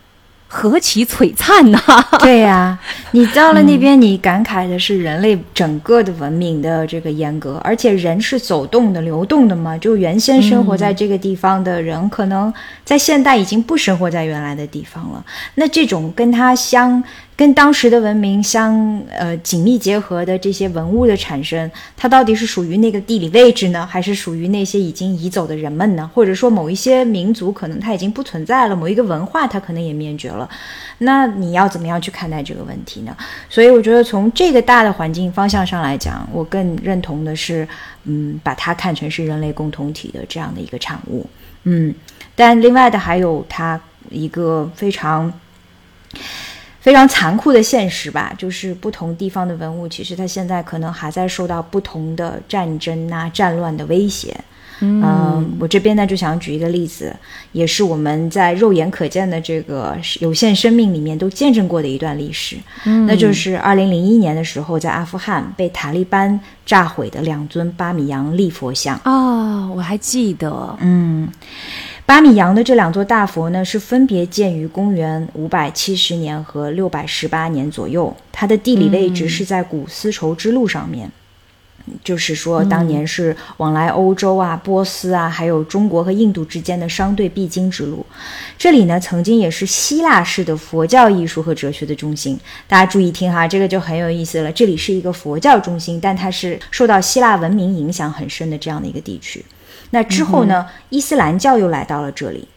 [0.47, 1.79] 何其璀璨呐！
[2.19, 2.79] 对呀，
[3.12, 9.77] 你到了那边，你感慨的是人类整个的文明的这个严格，而且人是走动的、流动的嘛。
[9.77, 12.51] 就原先生活在这个地方的人，可能
[12.84, 15.23] 在现代已经不生活在原来的地方了。
[15.55, 17.03] 那这种跟他相。
[17.39, 26.12] 跟当时的文明相呃紧密结合的这些文物的产生，它到底是属于那个地理位置呢，还是属于那些已经移走的人们呢？
[26.13, 30.49] 或者说某一些民族可能它已经不存在了，某一个文化它可能也灭绝了？
[30.97, 33.15] 那你要怎么样去看待这个问题呢？
[33.49, 37.65] 所以我觉得从这个大的环境方向上来讲，我更认同的是，
[38.04, 41.25] 嗯，把它看成是人类共同体的这样的一个产物，
[41.63, 41.95] 嗯。
[42.36, 45.32] 但另外的还有它一个非常。
[46.80, 54.36] 非常残酷的现实吧，就是不同地方的文物，其实它现在可能还在受到不同的战争啊、战乱的威胁。
[54.82, 57.13] 嗯，我这边呢就想举一个例子，
[57.52, 62.56] 也是我们在肉眼可见的这个有限生命里面都见证过的一段历史。
[62.86, 68.98] 嗯，那就是二零零一年的时候，在阿富汗被塔利班炸毁的两尊巴米扬立佛像。
[69.04, 70.78] 哦，我还记得。
[70.80, 71.28] 嗯。
[72.10, 78.12] 巴米扬的这两座大佛呢，是分别建于公元五百七十年和六百十八年左右。
[78.32, 81.12] 它的地理位置是在古丝绸之路上面，
[82.04, 88.04] 就是说当年是往来欧洲啊、波斯啊，还有中国和印度之间的商队必经之路。
[88.58, 92.39] 这里呢，曾经也是希腊式的佛教艺术和哲学的中心。
[92.67, 94.52] 大家注意听哈，这个就很有意思了。
[94.52, 99.45] 这里是一个佛教中心，但它是受到希腊文明影响很深的这样的一个地区。
[99.91, 100.65] 那之后呢？
[100.89, 102.47] 伊斯兰教又来到了这里，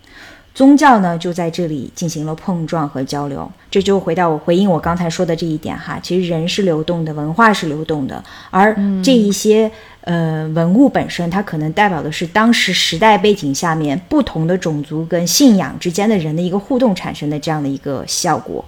[0.54, 3.50] 宗教呢就在这里进行了碰撞和交流。
[3.70, 9.70] 这就回到我回应我刚才说的这一点哈，其实人是流动的，文化是流动的，而这一些
[10.02, 18.62] 呃文物本身，它可能代表的是当时时代背景下面不同的种族跟信仰之间的人的一个互动产生的这样的一个效果。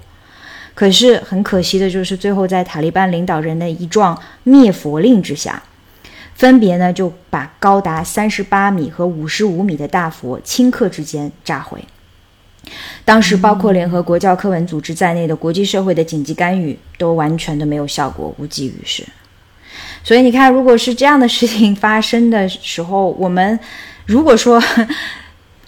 [0.74, 5.62] 可是很可惜的就是，最后在塔利班领导人的一状灭佛令之下。
[6.34, 11.82] 分别呢就把高达三十八米和五十五米的大佛顷刻之间炸毁。
[13.04, 19.04] 当时包括联合国教科文组织在内的国际社会的紧急干预都完全的没有效果，无济于事。
[20.02, 23.58] 所以你看，如果是这样的事情发生的时候，我们
[24.06, 24.62] 如果说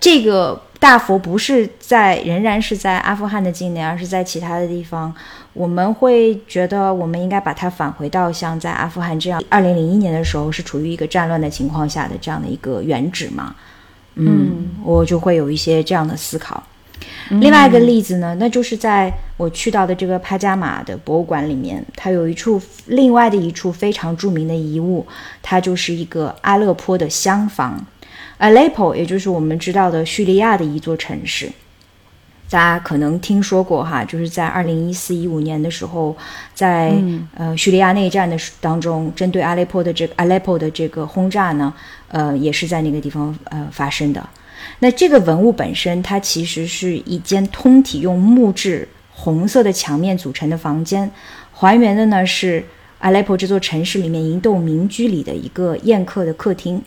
[0.00, 0.65] 这个。
[0.78, 5.12] 大佛不是在，仍然是在阿富汗的境内，而是在其他的地方。
[5.52, 13.54] 我们会觉得，我们应该把它返回到像在阿富汗这样，二零零一年的时候是处于一个战乱的情况下的这样的一个原址嘛？
[14.16, 16.62] 嗯，我就会有一些这样的思考。
[17.28, 25.06] 另外一个例子呢，那就是在我去到的这个帕加马的博物馆里面，它有一处另外的一处非常著名的遗物，
[25.42, 27.84] 它就是一个阿勒颇的厢房。
[28.38, 31.50] Aleppo，也就是我们知道的叙利亚的一座城市，
[32.50, 36.14] 大家可能听说过哈，就是在二零一四一五年的时候，
[36.54, 36.94] 在
[37.34, 41.72] 呃叙利亚内战的当中，针对阿勒颇的这个 Aleppo 的这个轰炸呢，
[42.08, 44.28] 呃，也是在那个地方呃发生的。
[44.80, 51.10] 那这个文物本身，它其实是一间通体用木质红色的墙面组成的房间，
[51.52, 52.62] 还原的呢是
[53.00, 56.82] Aleppo 这座城市里面银斗民居里的一个宴客的客厅。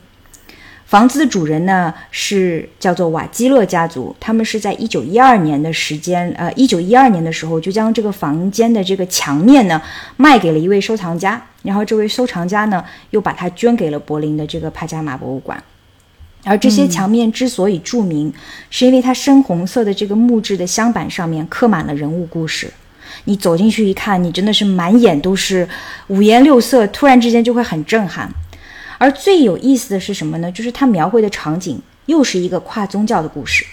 [0.89, 9.79] 房子的主人呢是叫做瓦基勒家族，他们是在一九一二年的时间，呃，一九一二年的时候就将这个房间的这个墙面呢
[10.17, 15.63] 卖给了一位收藏家，然后这位收藏家呢又把它捐给了柏林的这个帕加马博物馆。
[16.43, 18.33] 而这些墙面之所以著名，
[18.71, 22.67] 是因为它深红色的这个木质的镶板上面刻满了人物故事。
[23.25, 25.69] 你走进去一看，你真的是满眼都是
[26.07, 28.27] 五颜六色，突然之间就会很震撼。
[28.99, 30.51] 而最有意思的是什么呢？
[30.51, 33.65] 就是它描绘的场景又是一个跨宗教的故事，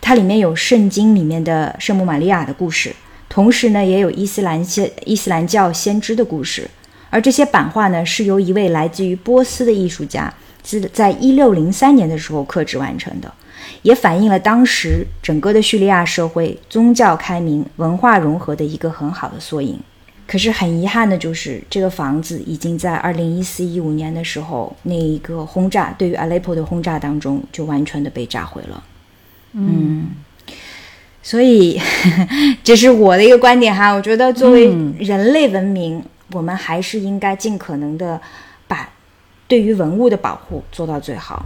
[0.00, 2.94] 它里面有圣经里面的圣母玛利亚的故事，
[3.28, 6.70] 同时呢也有伊斯兰先伊斯兰教先知的故事。
[7.10, 13.32] 而这些版画呢是由一位来自于波斯的艺术家自在一六零三年的时候刻制完成的，
[13.82, 19.76] 也反映了当时整个的叙利亚社会宗教开明、文化融合的一个很好的缩影。
[20.30, 28.84] 可是很遗憾的就是，这个房子已经在二零一四一五年的时候，那一个轰炸对于 Aleppo 的轰炸当中，就完全的被炸毁了。
[29.54, 30.10] 嗯，
[31.20, 31.80] 所以
[32.62, 33.90] 这是我的一个观点哈。
[33.90, 34.66] 我觉得作为
[35.00, 38.20] 人类文明，我们还是应该尽可能的
[38.68, 38.88] 把
[39.48, 41.44] 对于文物的保护做到最好，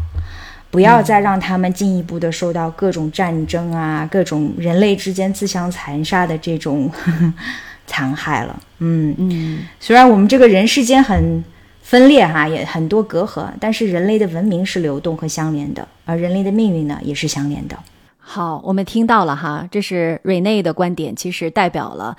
[0.71, 6.91] 不要再让他们进一步的受到各种战争啊、各种人类之间自相残杀的这种。
[7.87, 9.15] 残害了，嗯。
[9.19, 11.45] 嗯，虽然我们这个人世间很
[11.83, 17.77] 分裂哈，也很多隔阂，但是人类的文明是流动和相连的，而人类的命运呢，也是相连的。
[18.19, 22.17] 好，我们听到了哈，这是瑞内的观点，其实代表了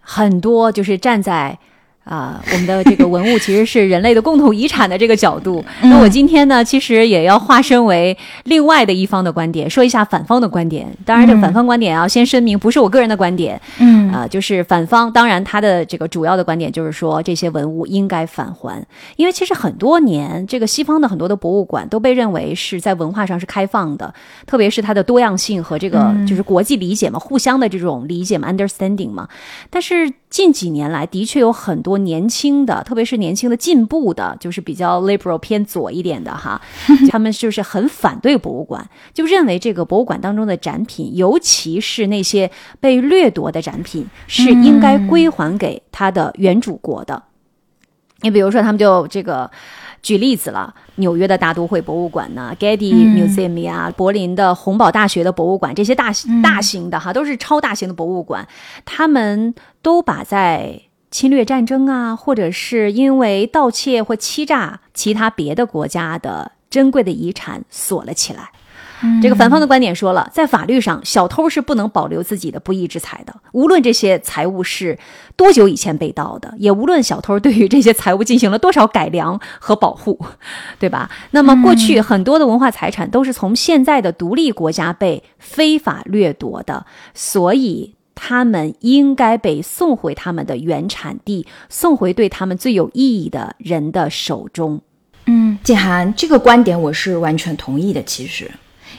[0.00, 1.58] 很多，就是站在
[2.04, 5.64] 啊，我们的这个文物其实是人类的共同遗产的这个角度。
[5.82, 10.88] 那我今天呢，其实也要化身为另外的一方的观点，说一下反方的观点。
[11.04, 13.60] 当然，这个反方观点要先声明，不是我个人的观点。
[13.78, 18.84] 嗯啊，就是反方，当然他的这个主要的观点就是说，这些文物应该返还，
[19.16, 24.12] 因为其实很多年，这个西方的很多的博物馆都被认为是在文化上是开放的，
[24.46, 29.28] 特别是它的多样性和这个就是国际理解嘛，互相的这种理解嘛，understanding 嘛。
[29.70, 36.60] 但是近几年来，的确有很多年轻的，特别是年轻的进步的，就是比较 liberal 偏左一点的哈，
[37.10, 47.24] 他们就是很反对博物馆，就认为这个博物馆当中的展品，尤其是那些被掠夺的展品，是应该归还给它的原主国的。
[48.22, 49.50] 你比如说，他们就这个
[50.02, 56.10] 举例子了，纽约的大都会博物馆呢，Getty Museum 呀、柏林的洪堡大学的博物馆，这些大
[56.42, 58.48] 大型的哈，都是超大型的博物馆，
[58.84, 60.80] 他们都把在
[61.10, 68.50] 侵略战争啊，或者是因为盗窃或欺诈其他别的国家的珍贵的遗产锁了起来。
[69.22, 74.98] 这个反方的观点说了，在法律上，小偷是不能保留自己的不义之财的，无论这些财物是
[75.36, 80.18] 多久以前被盗的，也无论小偷对于这些财物进行了多少改良和保护，
[80.78, 81.10] 对吧？
[81.30, 86.84] 那么过去很多的文化财产都是从现在的独立国家被非法掠夺的，
[87.14, 94.82] 所以他们应该被送回他们的原产地，送回对他们最有意义的人的手中。
[95.26, 98.02] 嗯，静涵，这个观点我是完全同意的。
[98.02, 98.50] 其实。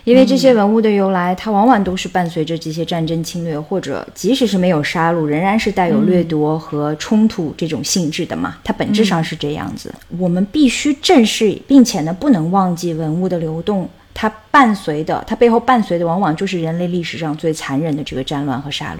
[0.03, 8.57] 因为这些文物的由来，它往往都是伴随着这些战争侵略，或者即使是没有杀戮，仍然是带有掠夺和冲突这种性质的嘛。
[8.63, 9.93] 它本质上是这样子。
[10.17, 18.99] 我们必须正视，并且呢，不能忘记文物的流动，它伴随的，它背后伴随的，往往就是人类历史上最残忍的这个战乱和杀戮。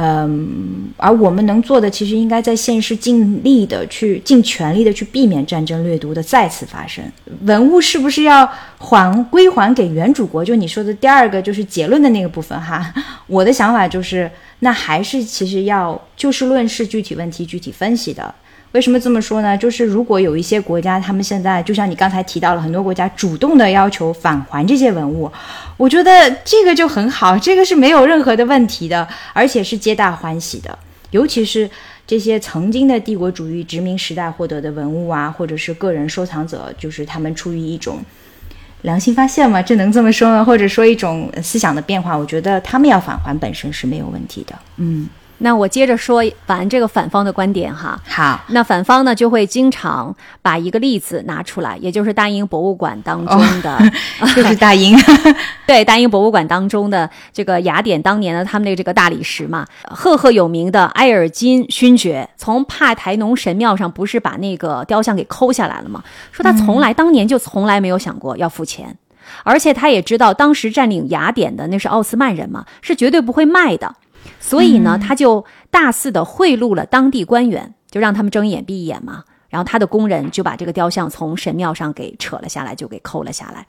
[0.00, 7.02] 嗯，而我们能做的，其实应该在现实尽力的去尽全力的去避免战争掠夺的再次发生。
[7.42, 10.44] 文物是不是要还归还给原主国？
[10.44, 12.94] 就你说的第二个，就是结论的那个部分哈。
[13.26, 14.30] 我的想法就是，
[14.60, 18.32] 那还是其实要就事论事，具体问题具体分析的。
[18.72, 19.56] 为什么这么说呢？
[19.56, 25.30] 就是如果有一些国家，他们现在就像你刚才提到了，很多国家主动的要求返还这些文物，
[25.78, 30.78] 我觉得这个就很好，这个是没有任何的问题的，而且是皆大欢喜的。
[31.12, 31.68] 尤其是
[32.06, 38.00] 这些曾经的帝国主义殖民时代获得的文物啊，或者是个人收藏者，就是他们出于一种
[38.82, 40.44] 良心发现嘛，这能这么说吗？
[40.44, 44.54] 或者说一种思想的变化，我觉得他们要返还本身是没有问题的。
[44.76, 45.08] 嗯。
[45.38, 47.98] 那我接着说完这个反方的观点哈。
[48.06, 53.78] 好，那反方呢就会经常把一个例子拿出来，也就是大英博物馆当中的，
[54.34, 54.96] 就是大英，
[55.66, 66.02] 对，大英博物馆当中的这个雅典当年的他们的这个大理石嘛，赫赫有名的埃尔金勋爵从帕台农神庙上不是把那个雕像给抠下来了吗？
[66.32, 68.96] 说他从来当年就从来没有想过要付钱，
[69.44, 73.94] 而且他也知道当时占领雅典的那是奥斯曼人嘛，是绝对不会卖的。
[74.40, 79.24] 所以呢，他就大肆的贿赂了当地官员，就让他们睁一眼闭一眼嘛。
[79.48, 83.66] 然后他的工人就把这个雕像从神庙上给扯了下来，就给抠了下来。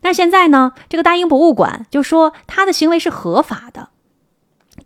[0.00, 3.90] 但现在呢，这个大英博物馆就说他的行为是合法的，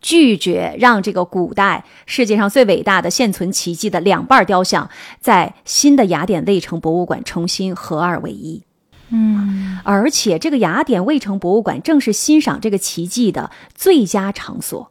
[0.00, 4.90] 拒绝让这个古代世界上最伟大的现存奇迹的两半雕像
[5.20, 8.64] 在新的雅典卫城博物馆重新合二为一。
[9.10, 14.90] 嗯，而且这个雅典卫城博物馆正是欣赏这个奇迹的最佳场所。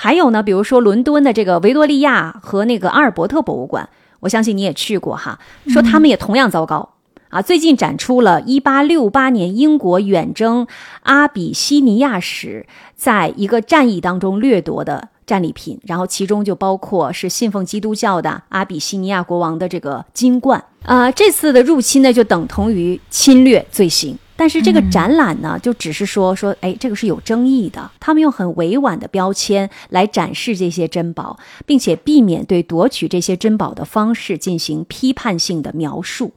[0.00, 3.88] 还有呢，比如说伦敦的这个维多利亚和那个阿尔伯特博物馆，
[4.20, 5.40] 我相信你也去过哈。
[5.66, 6.90] 说他们也同样糟糕
[7.30, 7.42] 啊。
[7.42, 10.68] 最近展出了1868年英国远征
[11.02, 20.64] 阿比西尼亚时，在一个战役当中掠夺的战利品，然后其中就包括是信奉基督教的阿比西尼亚国王的这个金冠。
[20.84, 24.16] 呃，这次的入侵呢，就等同于侵略罪行。
[24.38, 27.90] 但是这个展览呢，就只是说说，哎，这个是有争议的。
[27.98, 31.36] 他们用很委婉的标签来展示这些珍宝，
[31.66, 36.30] 并且避免对夺取这些珍宝的方式进行批判性的描述。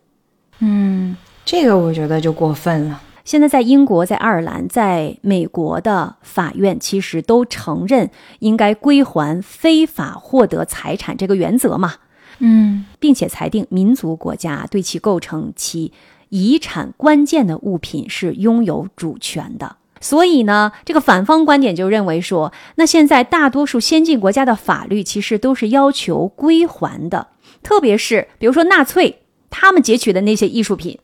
[0.57, 3.03] 嗯，这个我觉得就过分了。
[3.23, 11.93] 现在在英国、在爱尔兰、在美国的法院，其实都承认应该归还非法获得财产这个原则嘛。
[12.39, 15.93] 嗯，并且裁定民族国家对其构成其。
[16.31, 27.27] 遗产关键的物品是拥有主权的，所以呢，这个反方观点就认为说，那现在大多数先进国家的法律其实都是要求归还的，
[27.61, 30.99] 特别是比如说纳粹他们截取的那些艺术品，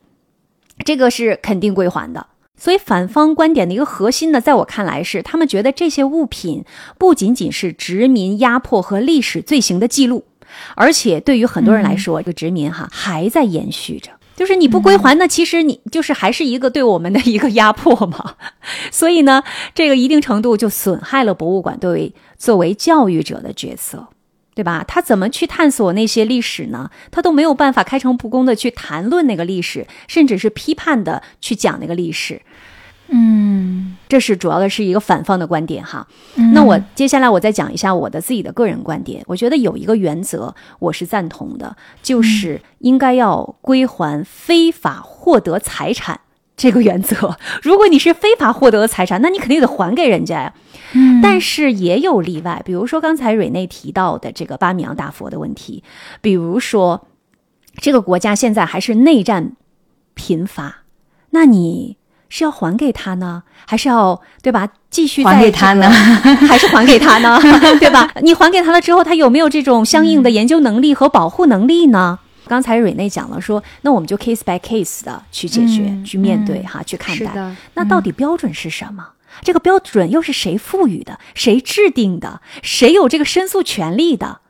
[0.82, 2.28] 这个是肯定归还的。
[2.56, 6.64] 所以反方观点的一个核心呢，在我看来是，他们觉得这些物品
[6.96, 10.24] 不仅仅是殖民压迫和历史罪行的记录，
[10.74, 14.12] 而且对于很多人来说，这个殖民哈还在延续着。
[14.38, 18.36] 就是你不归还，那其实你就是还是一个对我们的一个压迫嘛。
[18.92, 19.42] 所以呢，
[19.74, 24.06] 这个一定程度就损害了博物馆作为作为教育者的角色。
[24.54, 24.84] 对吧？
[24.88, 26.90] 他怎么去探索那些历史呢？
[27.12, 32.42] 他都没有办法开诚布公的去谈论那个历史，甚至是批判的去讲那个历史。
[33.08, 36.06] 嗯，这是主要的是一个反方的观点哈。
[36.52, 39.22] 那我接下来我再讲一下我的自己的个人观点。
[39.26, 46.20] 我觉得有一个原则我是赞同的，就是应该要归还非法获得财产。
[46.56, 50.54] 这个原则， 如果你是非法获得的财产，那你肯定得还给人家呀。
[50.92, 55.84] 嗯，但是也有例外，比如说刚才蕊内提到的这个巴米扬大佛的问题，
[56.20, 57.06] 比如说
[57.76, 59.52] 这个国家现在还是内战
[60.14, 60.78] 频发，
[61.30, 61.97] 那你
[62.28, 64.68] 是要还给他呢，还是要对吧？
[64.90, 65.88] 继续还给他呢，
[66.48, 67.38] 还是还给他呢？
[67.78, 68.10] 对吧？
[68.22, 72.18] 你还给他了之后，他有没有这种相应的研究能力和保护能力呢？
[72.46, 77.54] 刚才蕊内讲了，说那我们就 case by case 的去解决、去面对哈，去看待。
[77.74, 79.06] 那到底标准是什么？
[79.42, 81.18] 这个标准又是谁赋予的？
[81.34, 82.40] 谁制定的？
[82.62, 84.40] 谁有这个申诉权利的？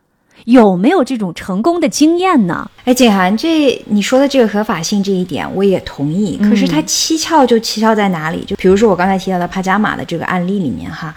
[0.44, 2.70] 有没有这种成功的经验呢？
[2.84, 6.38] 哎，景涵，这你说的这个合法性这一点我也同意。
[6.38, 8.44] 可是它蹊跷就蹊跷在哪里？
[8.46, 11.14] 就比如说我刚才提到的帕加马的这个案例里面哈，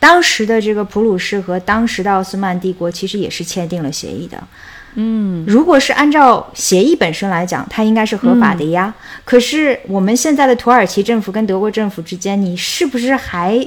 [0.00, 4.42] 当时的这个普鲁士和当时的奥斯曼帝国其实也是签订了协议的。
[4.94, 8.92] 嗯，如果是按照协议本身来讲，它应该是合法的呀。
[9.24, 13.66] 可是我们现在的土耳其政府跟德国政府之间，你是不是还？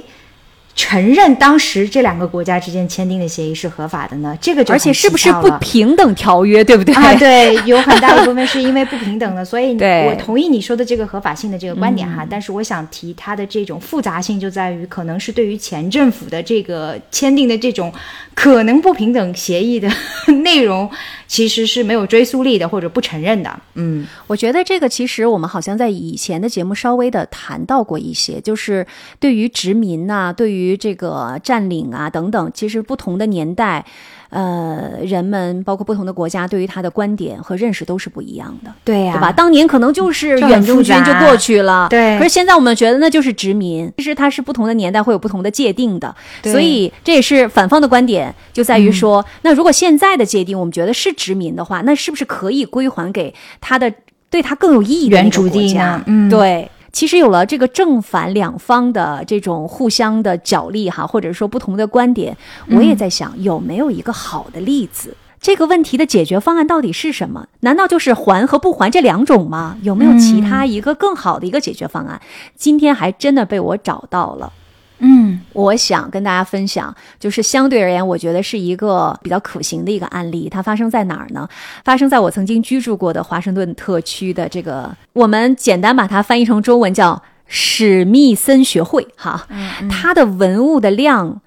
[0.76, 4.38] 承认当时这两个国家之间签订的协议是合法的呢？
[4.42, 6.94] 这个就而且是不是不平等条约，对不对？
[6.94, 9.74] 啊，对，有很大一部分是因为不平等的，所以
[10.06, 12.28] 我同意你说的这个合法性的这个观点哈。
[12.30, 17.92] 但是我想提它的这种复杂性，就在于可能是对于前政府的这个签订的这种
[18.34, 19.90] 可能不平等协议的
[20.44, 20.90] 内容，
[21.26, 23.60] 其实是没有追溯力的或者不承认的。
[23.76, 28.86] 嗯，我觉得这个其实我们好像在以前的节目稍微的谈到过一些，就是
[29.22, 33.86] 对于殖民呐，对于于这个占领啊等等，其实不同的年代，
[34.30, 39.32] 呃，人们包括不同的国家，对于他的观点和认识都是不一样的，对呀，对吧？
[39.32, 42.18] 当年可能就是远征军就过去了，对。
[42.18, 46.14] 可是现在我们觉得那就是殖民，其实它是不同的年代会有不同的界定的，
[46.44, 53.92] 所以这也是反方的观点，就在于说，那如果现在的界定我们觉得是殖民的话，那是不是可以归还给他的
[54.30, 56.02] 对他更有意义的原主地呢？
[56.08, 56.70] 嗯，对。
[56.96, 62.38] 其实有了这个正反两方的这种互相的角力哈，或者说不同的观点，
[62.70, 65.14] 我也在想有没有一个好的例子？
[65.42, 67.48] 这个问题的解决方案到底是什么？
[67.60, 69.78] 难道就是还和不还这两种吗？
[69.82, 72.22] 有没有其他一个更好的一个解决方案？
[72.56, 74.54] 今天还真的被我找到了。
[75.00, 80.48] 嗯，我想跟大家分享，就是相对而言，我觉得是一个比较可行的一个案例。
[80.50, 81.48] 它发生在哪儿呢？
[81.84, 89.06] 发生在我曾经居住过的华盛顿特区的这个，我们简单把它翻译成中文叫史密森学会。
[89.18, 89.48] 哈，
[89.90, 91.42] 它的文物的量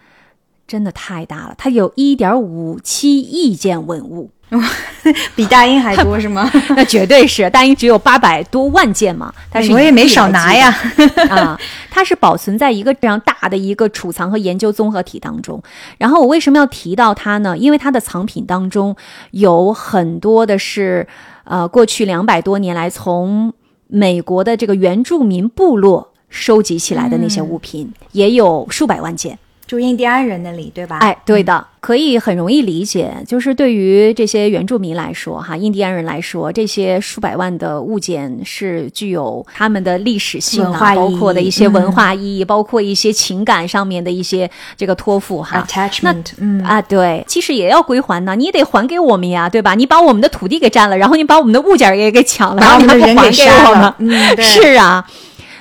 [0.67, 4.31] 真的太大了，它有一点五七亿件文物。
[5.37, 6.51] 比大英还多是吗？
[6.77, 9.33] 那绝对是，大英只有八百多万件嘛。
[9.51, 10.75] 但是我也没少拿呀。
[11.31, 11.59] 啊，
[11.91, 15.63] 它是保存在一个非常大的一个储藏和研究综合体当中。
[15.99, 17.57] 然后我为什么要提到它呢？
[17.57, 18.97] 因为它的藏品当中
[19.33, 21.07] 有很多的是，
[21.45, 23.53] 呃，过去两百多年来从
[23.87, 29.39] 美国的这个原住民部落收集起来的那些物品，也有数百万件。
[29.69, 30.97] 就印第安人那里，对吧？
[31.01, 33.13] 哎，对的，可以很容易理解。
[33.27, 45.63] 就是对于这些原住民来说，哈，印第安人来说，这些数百万的物件是具有他们的历史性啊，包括的一些文化意义，包括一些情感上面的一些这个托付哈。
[45.69, 49.75] Attachment，嗯啊，对，其实也要归还呢，你得还给我们呀，对吧？
[49.75, 53.95] 你把我们的土地给占了，然后你把我们的物件也给抢了，然后你还不还给我们？
[53.99, 55.07] 嗯，是啊。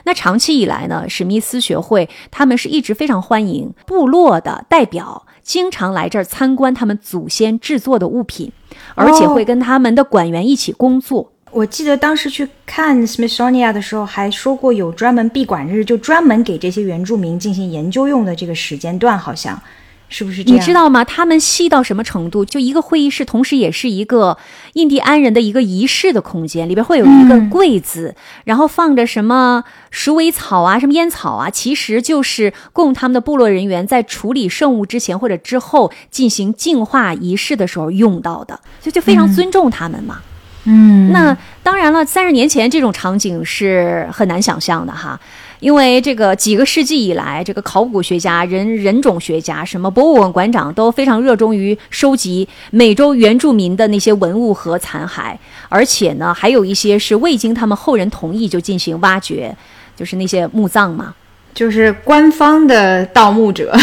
[0.08, 8.50] 那长期以来呢，史密斯学会他们是一直非常欢迎部落的代表，经常来这儿参观他们祖先制作的物品，
[8.96, 11.34] 而且会跟他们的馆员一起工作。
[11.52, 19.62] 我记得当时去看 Smithsonian 的时候，还说过有专门闭馆日，就专门给这些原住民进行研究用的这个时间段，好像。
[20.10, 20.56] 是不是这样？
[20.56, 21.04] 你知道吗？
[21.04, 22.46] 他们细到什么程度？
[22.46, 24.38] 就一个会议室，同时也是一个
[24.74, 40.20] 印第安人的一个仪式的空间，里边会有一个柜子，然后放着什么鼠尾草啊，什么烟草啊，其实就是供他们的部落人员在处理圣物之前或者之后进行净化仪式的时候用到的，就就非常尊重他们嘛。
[40.70, 45.18] 嗯，那当然了，三十年前这种场景是很难想象的哈，
[45.60, 55.36] 因为这个几个世纪以来，这个考古学家、人人种学家、什么博物馆馆长都非常热衷于收集美洲原住民的那些文物和残骸，
[55.70, 59.56] 而且呢，还有一些是未经他们后人同意就进行挖掘，
[59.96, 61.16] 就是那些墓葬嘛。
[61.54, 63.76] 就是官方的盗墓者。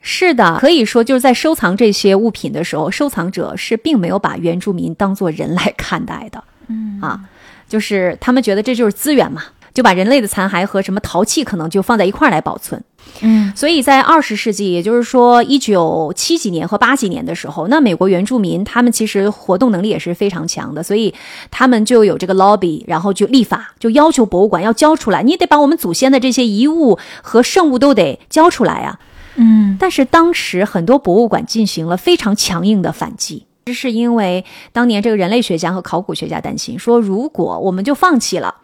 [0.00, 6.42] 是的，可以说就是在收藏这些物品的时候，收藏者是并没有把原住民当作人来看待的。
[6.68, 7.20] 嗯啊，
[7.68, 9.42] 就是他们觉得这就是资源嘛，
[9.72, 12.82] 就把人类的残骸和什么陶器可能就放在一块儿来保存。
[13.22, 21.12] 嗯，所以在二十世纪，也就是说一九七几年和八几年的时候，那美国原住民他们其实活动能力也是非常强的，所以
[21.50, 28.98] 他们就有这个 lobby，然后就立法，就要求博物馆要交出来，你得把我们祖先的这些遗物和圣物都得交出来啊。
[29.36, 38.54] 嗯，但是当时很多博物馆进行了非常强硬的反击，这是因为当年这个人类学家和考古学家担心说，如果我们就放弃了，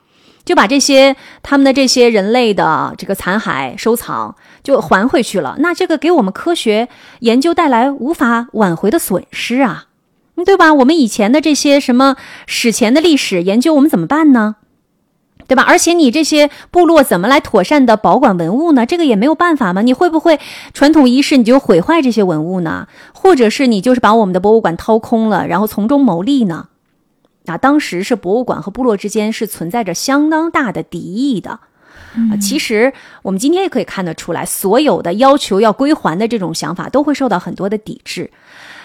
[0.46, 6.88] 就把这些他们的这些人类的这个残骸收藏就还回去了，那这个给我们科学
[7.20, 9.86] 研究带来无法挽回的损失啊，
[10.46, 10.72] 对吧？
[10.72, 12.16] 我们以前的这些什么
[12.46, 14.56] 史前的历史研究，我们怎么办呢？
[15.48, 15.62] 对吧？
[15.62, 18.84] 而且你这些部落怎么来妥善的保管文物呢？
[18.84, 19.82] 这个也没有办法吗？
[19.82, 20.40] 你会不会
[20.72, 22.88] 传统仪式你就毁坏这些文物呢？
[23.12, 26.66] 或者是你就是把我们的博物馆掏空了，然后从中牟利呢？
[27.46, 31.60] 啊，当时是博物馆和部落之间是存在着相当大的敌意的。
[32.30, 32.92] 啊，其实
[33.22, 38.30] 我们今天也可以看得出来，所有的要求要归还的这种想法都会受到很多的抵制。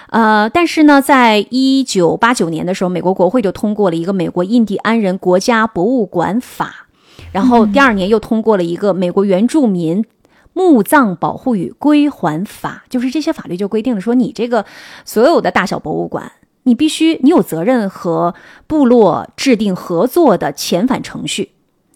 [0.10, 6.88] 呃，但是呢，在一九八九年的时候，美国国会就通过了一个《美国印第安人国家博物馆法》，
[7.32, 10.04] 然后第二年又通过了一个《美国原住民
[10.52, 14.66] 墓葬保护与归还法》，就是这些法律就规定了说，你这个
[15.06, 16.30] 所有的大小博物馆，
[16.64, 18.36] 你必须你有责任和
[18.68, 21.52] 部落制定合作的遣返程序，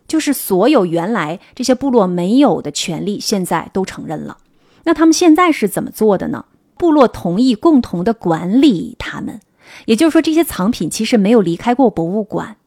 [0.07, 4.38] 就是所有原来这些部落没有的权利，现在都承认了。
[4.84, 6.45] 那他们现在是怎么做的呢？
[6.78, 9.39] 部落同意共同的管理他们，
[9.86, 12.57] 也就是说，这些藏品其实没有离开过博物馆。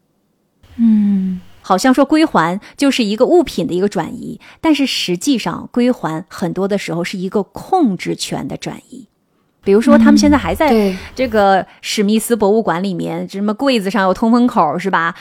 [0.77, 9.09] 嗯，好像说归还就是一个物品的一个转移，但是实际上归还很多的时候是一个控制权的转移。
[9.65, 15.15] 比如说，他们现在还在这个史密斯博物馆里面，什么柜子上有通风口，是吧？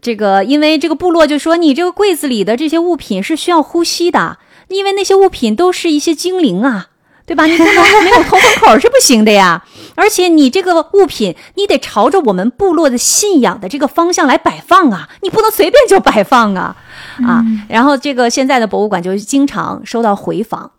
[0.00, 4.38] 这个因为这个部落就说，你这个柜子里的这些物品是需要呼吸的，
[4.68, 6.88] 因为那些物品都是一些精灵啊。
[7.24, 7.46] 对吧？
[7.46, 9.64] 你不能没有通风口是不行的呀！
[9.94, 16.76] 而且你这个物品，你得朝着我们部落的信仰的这个方向来摆放啊，你不能随便就摆放啊
[17.24, 17.42] 啊！
[17.68, 20.72] 然后这个现在的博物馆就经常收到回访，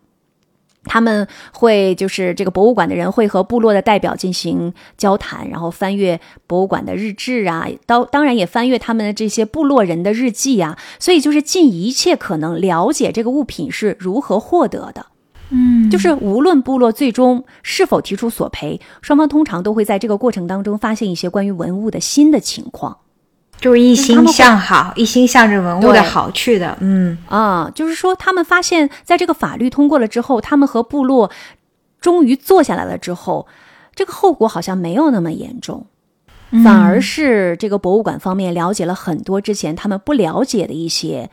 [0.86, 15.07] 他们会就是这个博物馆的人会和部落的代表进行交谈，然后翻阅博物馆的日志啊，当当然也翻阅他们的这些部落人的日记啊，所以就是尽一切可能了解这个物品是如何获得的。
[15.49, 22.97] 嗯，就是无论部落最终是否提出索赔，双方通常都会在这个过程当中发现一些关于文物的新的情况
[23.60, 26.78] 就是一心向好，一心向着文物的好去的。
[26.82, 27.72] 嗯啊。
[27.74, 31.32] 就是说，他们发现在这个法律通过了之后，他们和部落
[32.01, 33.47] 终于坐下来了之后，
[33.95, 35.86] 这个后果好像没有那么严重，
[36.64, 41.30] 反而是这个博物馆方面了解了很多之前他们不了解的一些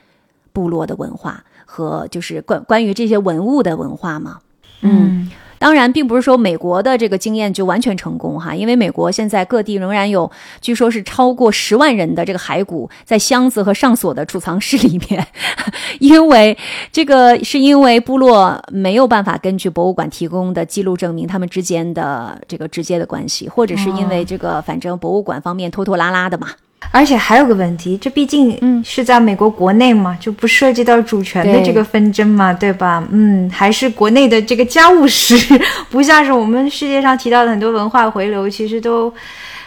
[0.52, 4.38] 部落的文化和就是关关于这些文物的文化嘛。
[4.82, 10.30] 嗯，当然，并不是说美国的这个经验就完全成功哈，因为美国现在各地仍然有，
[10.62, 15.26] 据说是超过十万人的这个骸骨在箱子和上锁的储藏室里面，
[16.00, 16.56] 因为
[16.90, 26.48] 这个是因为部落没有办法根据博物馆提供的记录证明他们之间的这个直接的关系，或者是因为这个反正博物馆方面拖拖拉拉的嘛。
[26.92, 33.06] 而且还有个问题，这毕竟嗯是在美国国内嘛，就不涉及到主权的这个纷争嘛，对吧？
[33.10, 35.36] 嗯，还是国内的这个家务事，
[35.90, 39.12] 不像是我们世界上提到的很多文化回流，其实都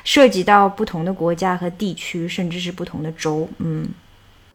[0.03, 3.47] 涉及到不同的国家和地区，甚至是不同的州。
[3.59, 3.87] 嗯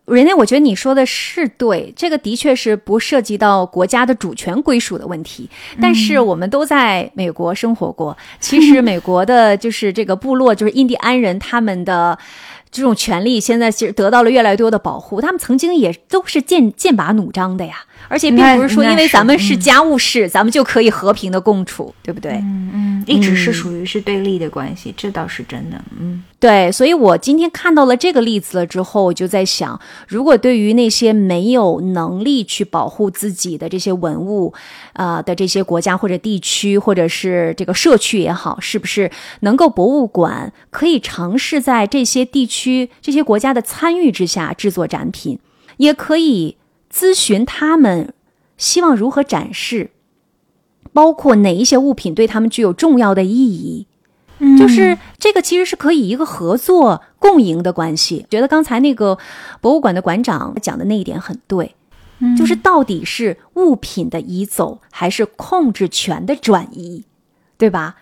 [0.08, 5.48] 人家，我觉得你说的是对，这个的确是不涉及到国家的主权归属的问题。
[5.80, 12.18] 但是我们都在美国生活过，其实美国的就是这个部落，就是印第安人他们的
[12.70, 17.84] 这种权利现在其实得到了越来越多的保护，他们曾经也都是剑剑拔弩张的呀。
[18.06, 22.32] 而且并不是说因为咱们是家务事，咱们就可以和平的共处，对不对？
[22.32, 25.82] 嗯嗯，一直是属于是对立的关系，这倒是真的。
[25.98, 26.70] 嗯，对。
[26.70, 34.54] 所以我今天看到了这个例子了之后，我就在想，如果对于那些没有能力去保护自己的这些文物，
[34.92, 45.38] 呃的这些国家或者地区，或者是这个社区也好，是不是能够博物馆可以尝试在这些地区、这些国家的参与之下制作展品，
[45.78, 46.57] 也可以。
[46.92, 48.14] 咨询他们
[48.56, 49.90] 希望如何展示，
[50.92, 53.86] 包括哪一些物品对他们具有重要的意义，
[54.58, 58.26] 就是这个其实是可以一个合作共赢的关系。
[58.30, 59.18] 觉得刚才那个
[59.60, 61.74] 博物馆的馆长讲的那一点很对，
[62.36, 67.04] 就是到底是物品的移走还是控制权的转移，
[67.56, 67.96] 对吧？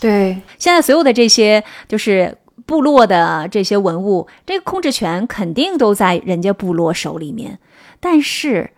[0.00, 7.58] 对，现在所有的这些就是部落的这些文物，这个控制权肯定都在人家部落手里面。
[8.00, 8.70] 但是，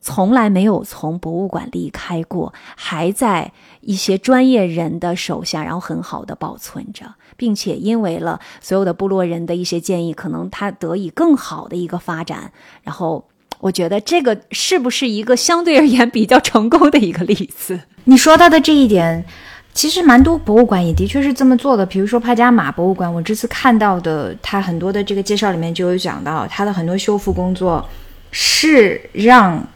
[0.00, 12.52] 从来没有从博物馆离开过，还在一些专业人的手下，然后很好的保存着，并且因为了所有的部落人的一些建议，可能它得以更好的一个发展。
[12.84, 13.26] 然后，
[13.58, 17.80] 我觉得这个是不是一个相对而言比较成功的一个例子？
[18.04, 19.24] 你说到的这一点，
[19.74, 21.84] 其实蛮多博物馆也的确是这么做的。
[21.84, 27.84] 比如说帕加马博物馆，我这次看到的，它很多的这个介绍里面就有讲到它的很多修复工作。
[28.38, 29.66] 是让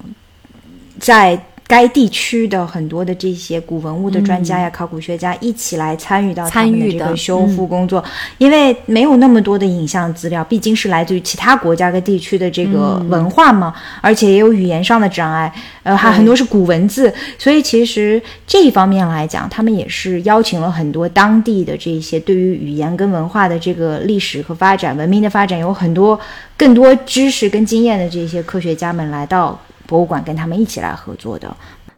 [0.99, 1.43] 在。
[1.71, 8.03] 该地区的很多的这些古文物的专家呀、考古学家一起来参与到他们的这个修复工作，
[8.39, 15.53] 因为没有那么多的影像资料，毕竟是来自于其他国家跟地区的这个文化嘛，而且也有语言上的障碍，
[15.85, 26.19] 呃，还很多是古文字，所以其实这一方面来讲，他们也是邀请了很多当地的这些对于语言跟文化的这个历史和发展、文明的发展有很多
[26.57, 29.57] 更多知识跟经验的这些科学家们来到。
[29.91, 31.57] 博物馆跟他们一起来合作的，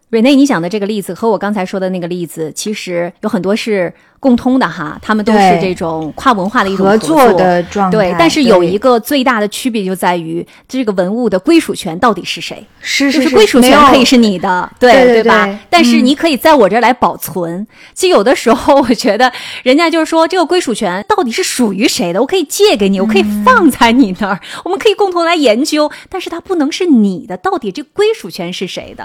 [0.09, 3.93] 瑞内，你讲的这个例子和我刚才说的那个例子，其实有很多是。
[4.22, 7.98] 共通的哈，他们都是这种跨文化的一种合作的状态。
[7.98, 12.64] 对，但是有一个最大的区别就在于这个文物的归属权到底是谁？
[12.80, 15.58] 是是是，归属权可以是你的，对对吧？
[15.68, 17.66] 但是你可以在我这儿来保存。
[17.94, 19.32] 其实有的时候，我觉得
[19.64, 22.20] 人家就是说，这个归属权到底是属于谁的？
[22.20, 25.90] 我可以借给你，我可以放在你那儿，我们可以共同来研究。
[26.08, 29.02] 但是它不能是你的，到底这归属权是谁的？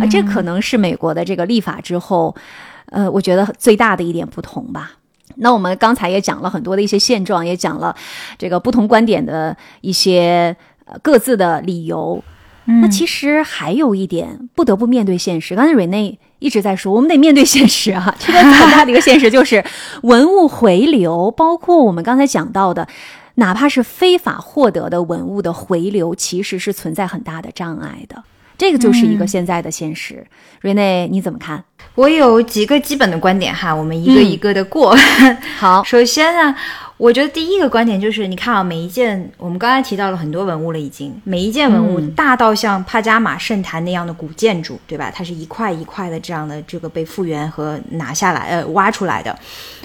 [0.00, 2.36] 啊，这可能是美国的这个立法之后。
[2.94, 4.92] 呃，我觉得最大的一点不同吧。
[5.36, 7.94] 那我们刚才也讲了很多的一些现状，也讲了
[8.38, 10.56] 这个不同观点的一些
[11.02, 12.22] 各自的理由。
[12.66, 15.56] 那其实还有一点不得不面对现实。
[15.56, 18.14] 刚才瑞内一直在说，我们得面对现实啊。
[18.18, 19.62] 这个很大的一个现实就是
[20.02, 22.86] 文物回流，包括我们刚才讲到的，
[23.34, 28.22] 哪怕是非法获得的文物的回流，其实是存在很大的障碍的。
[28.56, 30.24] 这个就是一个现在的现实，
[30.60, 31.62] 瑞内你怎么看？
[31.96, 34.96] 我有几个基本的观点哈，我们一个一个的过。
[35.58, 36.54] 好， 首先呢，
[36.96, 41.14] 我觉得第一个观点就是，你看啊，每一件我们刚才提到了很多文物了，已经。
[41.24, 45.12] 每一件文物大到像帕加马圣坛那样的古建筑，对吧？
[45.14, 49.36] 它是一块一块的这样的这个被复原和拿下来呃挖出来的，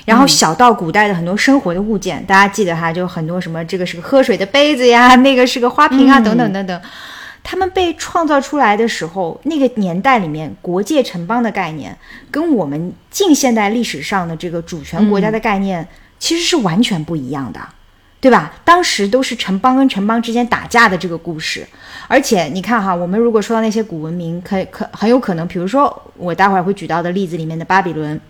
[0.06, 6.82] 然后小到古代的很多生活的物件，大家记得哈，就很多什么这个是个喝水的杯子呀，那个是个花瓶啊，等等等等。
[7.52, 11.98] 他们被创造出来的时候，那个年代里面，国界城邦的概念
[12.30, 15.88] 跟我们近现代历史上的这个主权国家的概念
[16.20, 17.60] 其实是完全不一样的，
[18.22, 18.54] 对吧？
[18.64, 21.68] 当时都是城邦跟城邦之间打架的这个故事，
[22.08, 28.22] 而且你看哈，我们如果说到那些古文明，可可很有可能，比如说我待会儿会举到的例子里面的巴比伦。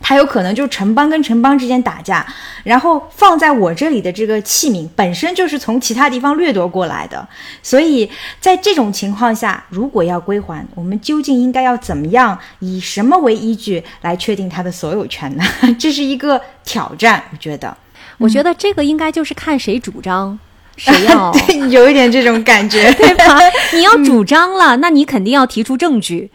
[0.00, 2.24] 它有可能就是城邦跟城邦之间打架，
[2.64, 7.26] 然后放在我这里的这个器皿本身就是从其他地方掠夺过来的，
[7.62, 8.08] 所以
[8.40, 15.44] 在这种情况下，如果要归还，我们究竟应该要怎么样，以什么为依据来确定它的所有权呢？
[15.78, 17.76] 这是一个挑战，我觉得。
[18.18, 20.36] 我觉得这个应该就是看谁主张，
[20.76, 21.32] 谁要，
[21.70, 23.38] 有一点这种感觉， 对吧？
[23.72, 26.30] 你要主张了，那你肯定要提出证据。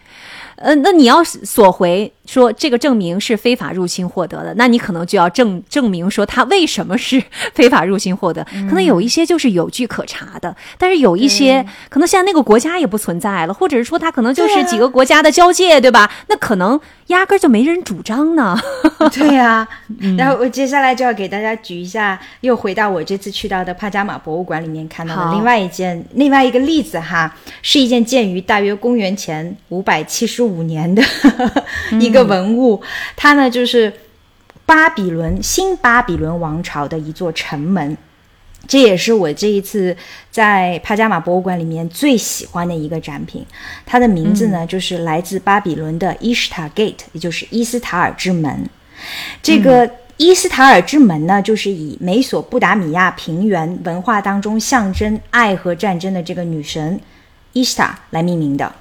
[0.56, 7.22] 呃，那你要索回说这个证明是非法入侵获得的，那你可能就要证证明说他为什么是
[7.54, 8.46] 非法入侵获得。
[8.70, 16.10] 可能有一些就是有据可查的，但是有一些可能现在那个国家也不存在了，或者是说他可能就是几个国家的交界，对吧？
[16.28, 18.58] 那可能压根就没人主张呢。
[19.12, 19.68] 对呀，
[20.18, 30.44] 然后我接下来就要给大家举一下，又回到我这次去到的帕加马博物馆里面看到的另外一件另外一个例子哈，是一件建于大约公元前五百七十。
[30.44, 31.02] 五年的
[32.00, 32.82] 一个文物，
[33.18, 33.92] 它呢就是
[34.66, 37.98] 巴比伦新巴比伦王朝的一座城门。
[38.66, 39.94] 这也是我这一次
[40.32, 43.46] 在帕加马博物馆里面最喜欢的一个展品。
[43.86, 48.70] 它的名字呢，就是来自巴比伦的伊什塔 Gate，也就是伊斯塔尔之门。
[49.42, 56.98] 这个伊斯塔尔之门呢，就是以美索不达米亚平原文化当中象征爱和战争的这个女神
[57.52, 58.74] 伊斯塔来命名的。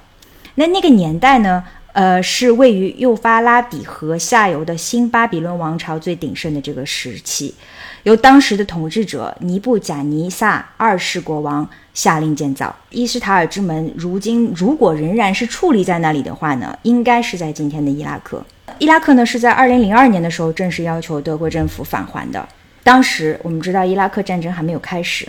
[0.55, 1.61] 那那个年代呢，
[1.93, 7.53] 呃，是位于幼发拉底河下游的新巴比伦王朝最鼎盛的这个时期。
[8.01, 13.93] 由当时的统治者尼布贾尼撒二世国王下令建造伊斯塔尔之门。
[13.95, 18.43] 如今如果仍然是矗立在那里的话呢，应该是在今天的伊拉克。
[18.79, 22.45] 伊拉克呢是在二零零二年的时候正式要求德国政府返还的。
[22.83, 25.25] 当时我们知道伊拉克战争还没有开始，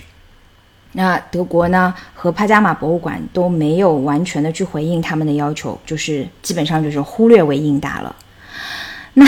[0.94, 8.16] 那德国呢和帕加马博物馆都没有完全的去回应他们的要求，就是基本上就是忽略为应答了。
[9.14, 9.26] 那。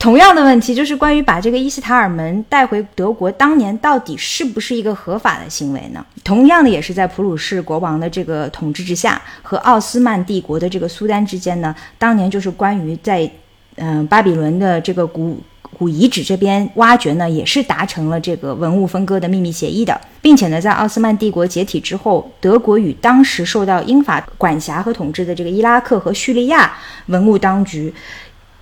[0.00, 6.02] 同样的问题就是关于把这个伊斯塔尔门带回德国，当年到底是不是一个合法的行为呢？
[6.24, 13.30] 同样的，也是在普鲁士国王的这个统治之下，和奥斯曼帝国的这个苏丹之间呢，当年就是关于在，
[13.76, 15.38] 嗯，巴比伦的这个古
[15.80, 26.70] 古遗址这边挖掘呢，也是达成了这个文物分割的秘密协议的，并且呢，在奥斯曼帝国解体之后，德国与当时受到英法管辖和统治的这个伊拉克和叙利亚
[27.06, 27.92] 文物当局。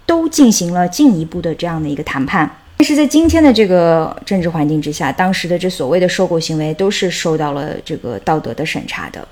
[0.07, 9.29] 都进行了进一步的这样的一个谈判，但是在今天的这个政治环境之下，当时的这所谓的收购行为都是受到了这个道德的审查的。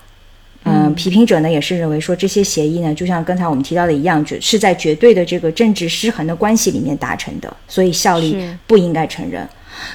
[0.69, 8.37] 嗯，批评者呢也是认为说这些协议呢，就像刚才我们提到的一样，是在绝对的这个政治失衡的关系里面达成的，所以效力
[8.67, 9.49] 不应该承认。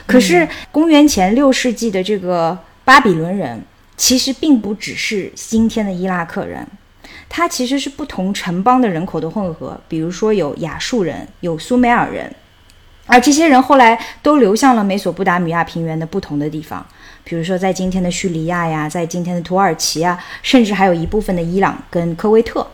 [0.08, 3.62] 可是公元前六世纪的这个巴比伦人，
[3.98, 6.66] 其实并不只是今天的伊拉克人。
[7.28, 12.34] 它其实是不同城邦的人口的混合，比如说有亚述人，有苏美尔人，
[13.06, 16.86] 而这些人后来都流向了美索不达米亚平原的不同的地方，
[17.24, 22.66] 比如说在今天的叙利亚呀，在今天的土耳其啊，甚至还有一部分的伊朗跟科威特。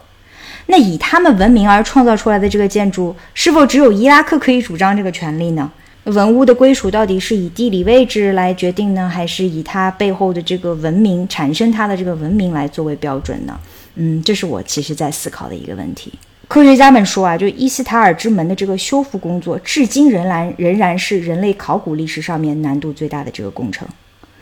[0.68, 5.72] 那以他们文明而创造出来的这个建筑，是否只有伊拉克可以主张这个权利呢？
[6.06, 13.60] 文物的归属到底是以地理位置来决定呢，还是以它背后的这个文明产生它的这个文明来作为标准呢？
[13.96, 16.14] 嗯，这是我其实在思考的一个问题。
[16.48, 23.86] 科学家们说啊，就伊斯塔尔之门的这个修复工作，至今仍然仍然是人类考古历史上面难度最大的这个工程。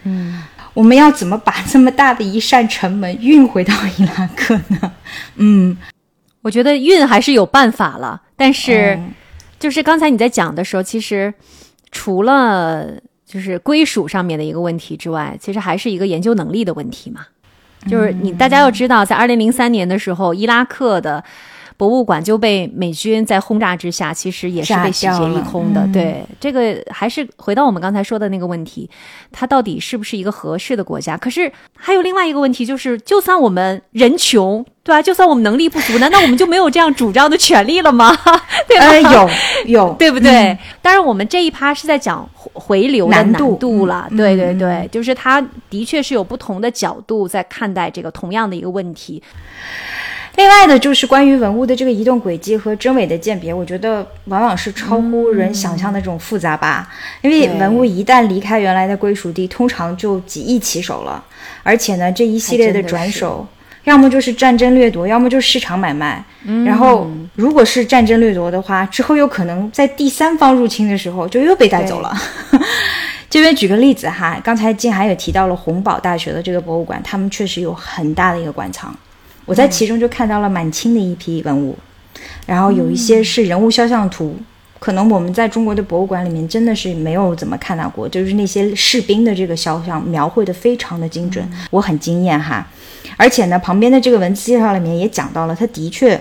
[0.06, 0.42] 嗯，
[0.74, 4.92] 我们要怎么把这么大的一扇城门运回到伊拉克呢？
[5.36, 5.78] 嗯，
[6.42, 8.98] 我觉得运还是有办法了，但是
[9.60, 11.34] 就是刚才你在讲的时候，其实
[11.92, 12.94] 除了
[13.26, 17.26] 就是归属上面的一个问题之外，其实还是一个研究能力的问题嘛。
[17.90, 21.24] 就是你，大家要知道，在二零零三年的时候，伊拉克的
[21.78, 25.88] 博物馆就被美军在轰炸之下，其实也是被洗劫一空的。
[25.92, 28.90] 对，这个还是回到我们刚才说的那个问题，
[29.32, 31.18] 它到底是不是一个合适的国家？
[31.18, 34.66] 可是还有另外一个问题，就是就算我们人穷。
[34.86, 35.02] 对吧？
[35.02, 38.16] 就算我们能力不足，难道我们就没有这样主张的权利了吗？
[38.70, 38.96] 对吧？
[39.12, 39.30] 有
[39.66, 40.56] 有， 对不对？
[40.80, 44.08] 当然，我们这一趴是在讲回流的难度了。
[44.16, 49.24] 对对对，就是它的确是有不同的角度在看待这个同样的一个问题。
[50.36, 56.88] 另外的，就是关于文物的这个移动轨迹和真伪的鉴别，我觉得往往是超乎人想象的这种复杂吧。
[57.22, 61.24] 因为文物一旦离开原来的归属地，通常就几亿起手了。
[61.64, 63.48] 而且呢，这一系列的转手。
[63.86, 66.24] 要么就是战争掠夺，要么就是市场买卖。
[66.66, 72.12] 然后，如果是战争掠夺的话，之后有可能在第三方入侵的时候就又被带走了。
[73.30, 78.92] 这边举个例子哈，刚才静涵也提到了洪堡大学的这个博物馆，他们确实有很大的一个馆藏。
[79.46, 81.78] 我在其中就看到了满清的一批文物，
[82.46, 84.36] 然后有一些是人物肖像图，
[84.80, 92.68] 可能我们在中国的博物馆里面真的是没有怎么看到过，就是那些士兵的这个肖像描绘的非常的精准，我很惊艳哈。
[93.18, 96.20] 而且呢，旁边的这个文字介绍里面也讲到了，他的确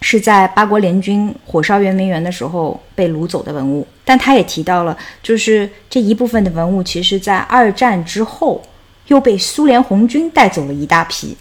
[0.00, 3.86] 是在八国联军火烧圆明园的时候被掳走的文物。
[4.04, 8.62] 但他也提到了，就是这一部分的文物，其实在二战之后
[9.08, 11.36] 又被苏联红军带走了一大批，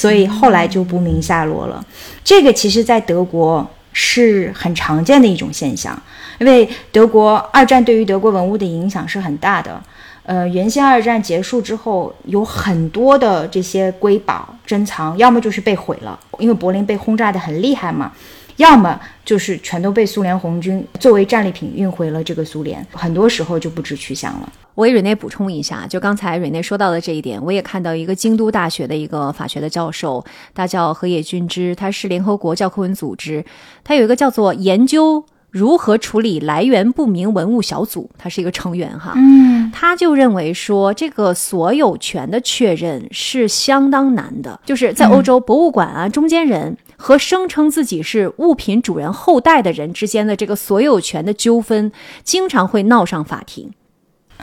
[0.00, 1.84] 所以后来就不明下落了。
[2.24, 6.02] 这个其实，在德国是很常见的一种现象，
[6.38, 9.78] 因为德国二战对于德国文物的影响是很大的。
[10.22, 18.10] 呃，原先二战结束之后，有很多的这些瑰宝珍藏，要么就是被毁了，因为柏林被轰炸的很厉害嘛；
[18.56, 24.50] 要么就是全都被苏联红军作为战利品运回了这个苏联，很多时候就不知去向了。
[24.74, 33.44] 我给瑞内补充一下，就刚才瑞内说到的这一点，我也看到一个京都大学的一个法学的教授，他叫河野俊之，他是联合国教科文组织，
[33.84, 35.24] 他有一个叫做研究。
[35.52, 39.14] 如何处理来源不明文物小组，他是一个成员哈。
[39.16, 51.90] 嗯他就认为说，这个所有权的确认是相当难的，就是在欧洲博物馆啊，中间人和声称自己是物品主人后代的人之间的这个所有权的纠纷，
[52.22, 53.72] 经常会闹上法庭。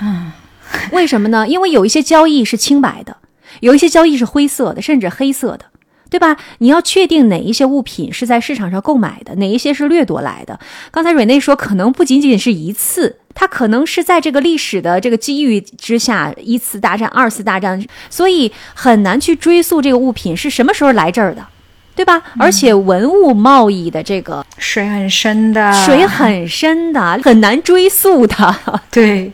[0.01, 0.31] 嗯，
[0.91, 1.47] 为什么呢？
[1.47, 3.17] 因为有一些交易是清白的，
[3.61, 5.65] 有一些交易是灰色的，甚至黑色的。
[6.09, 6.37] 对吧？
[6.59, 10.57] 你要确定哪一些物品是在市场上购买的，哪一些是掠夺来的。
[10.89, 21.45] 刚才瑞内说，可能不仅仅是一次，它可能是在这个历史的这个机遇之下，一次大战、二次大战，所以很难去追溯这个物品是什么时候来这儿的，
[21.93, 22.23] 对吧？
[22.39, 28.55] 而且文物贸易的这个水很深的，水很深的，很难追溯的。
[28.89, 29.29] 对。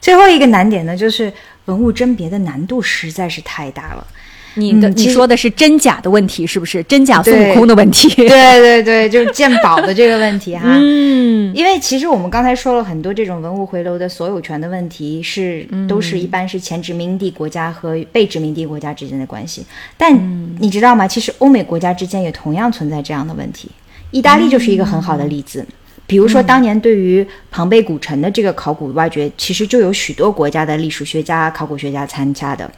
[0.00, 1.32] 最后一个难点呢，就是
[1.66, 4.06] 文物甄别的难度实在是太大了。
[4.54, 8.08] 你的、嗯你说的是真假的问题，是不是真假孙悟空的问题？
[8.16, 10.62] 对对对，就是鉴宝的这个问题哈。
[10.82, 19.64] 嗯，因为其实我们刚才说了很多这种文物回流的所有权的问题，是都是一般是前殖民地国家和被殖民地国家之间的关系。
[19.96, 20.12] 但
[20.58, 21.06] 你知道吗？
[21.06, 23.70] 其实欧美国家之间也同样存在这样的问题。
[24.10, 25.64] 意大利就是一个很好的例子。
[26.10, 32.68] 比如说，当年对于庞贝古城的这个考古挖掘，其实就有许多国家的历史学家、考古学家参加的。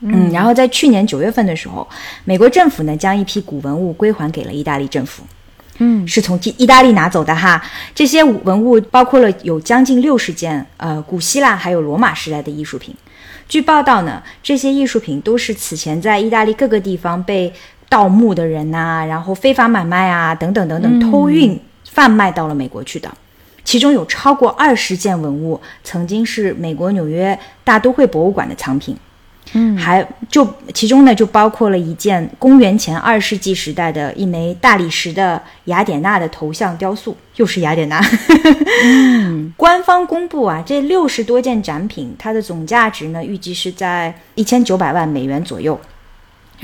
[0.00, 1.88] 嗯，然后在去年九月份的时候，
[2.26, 5.22] 美国政府呢将一批古文物归还给了意大利政府。
[5.78, 7.64] 嗯，是从意意大利拿走的哈。
[7.94, 12.94] 这些文物包括了有将近六十件呃古希腊还有罗马时代的艺术品。
[13.48, 17.50] 据报道呢，这些艺术品都是此前在意大利各个地方被
[17.88, 21.58] 盗墓的人呐、然后非法买卖啊等等等等偷运
[21.94, 23.10] 贩卖到了美国去的。
[23.64, 28.94] 其中有超过二十件文物曾经是美国纽约大都会博物馆的藏品。
[29.52, 38.02] 嗯还就其中呢，就包括了一件公元前二世纪时代的一枚大理石的雅典娜的头像雕塑，又是雅典娜。
[39.56, 45.78] 官方公布啊，这六十多件展品，它的总价值呢，预计是在一千九百万美元左右。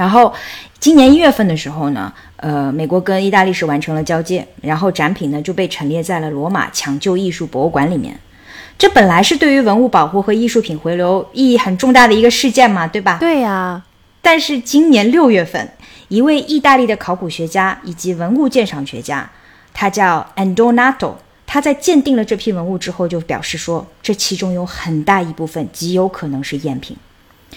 [0.01, 0.33] 然后
[0.79, 8.19] 今年一月份的时候呢，呃，美国跟意大利是完成了交接，然后展品呢就被陈列在了罗马抢救艺术博物馆里面。
[8.79, 13.19] 这本来是对于文物保护和艺术品回流意义很重大的一个事件嘛，对吧？
[13.21, 13.83] 对呀、
[14.23, 15.71] 但是今年六月份，
[16.09, 19.31] 一位意大利的考古学家以及文物鉴赏学家，
[19.75, 21.13] 他叫 Andonato，
[21.47, 26.97] 他在鉴定了这批文物之后，就表示说，这其中有很大一部分极有可能是赝品。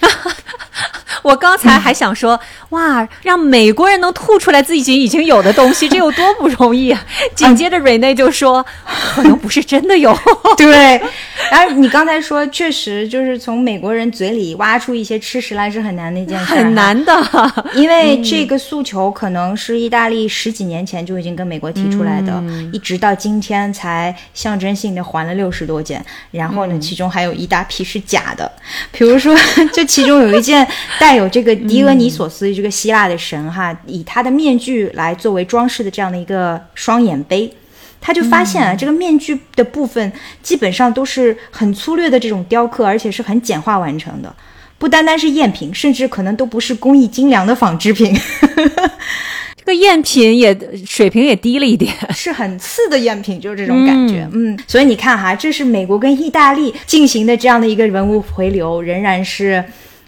[1.24, 7.04] 我刚才还想说，哇，让美国人能吐出来自己已经有的东西，这有多不容易啊！
[7.34, 8.64] 紧接着瑞内就说，
[9.16, 10.14] 可能不是真的有。
[10.58, 11.02] 对，
[11.50, 16.74] 然后你刚才说，确实就是从美国人嘴里挖出一些吃食来是很难的一件事，很。
[16.74, 17.14] 难的。
[17.76, 28.52] 因为这个诉求可能是意大利十几年前就已经跟美国提出来的，一直到今天才象征性的还了六十多件，然后呢，其中还有一大批是假的，
[28.92, 29.36] 比如说
[29.72, 30.68] 这其中有一件
[31.00, 37.52] 带有这个狄俄尼索斯这个希腊的神哈，以他的面具来作为装饰的这样的一个双眼杯。
[38.06, 40.12] 他就发现啊，这个面具的部分
[40.42, 44.36] 基本上都是很粗略的这种雕刻，而且是很简化完成的。
[44.78, 48.14] 不单单是赝品，甚至可能都不是工艺精良的仿制品，
[49.56, 50.54] 这个赝品也
[50.86, 51.94] 水平也低了一点。
[52.14, 54.28] 是很次的赝品，就是这种感觉。
[54.34, 59.64] 嗯所以你看哈，这是美国跟意大利进行的这样的一个文物回流，仍然是，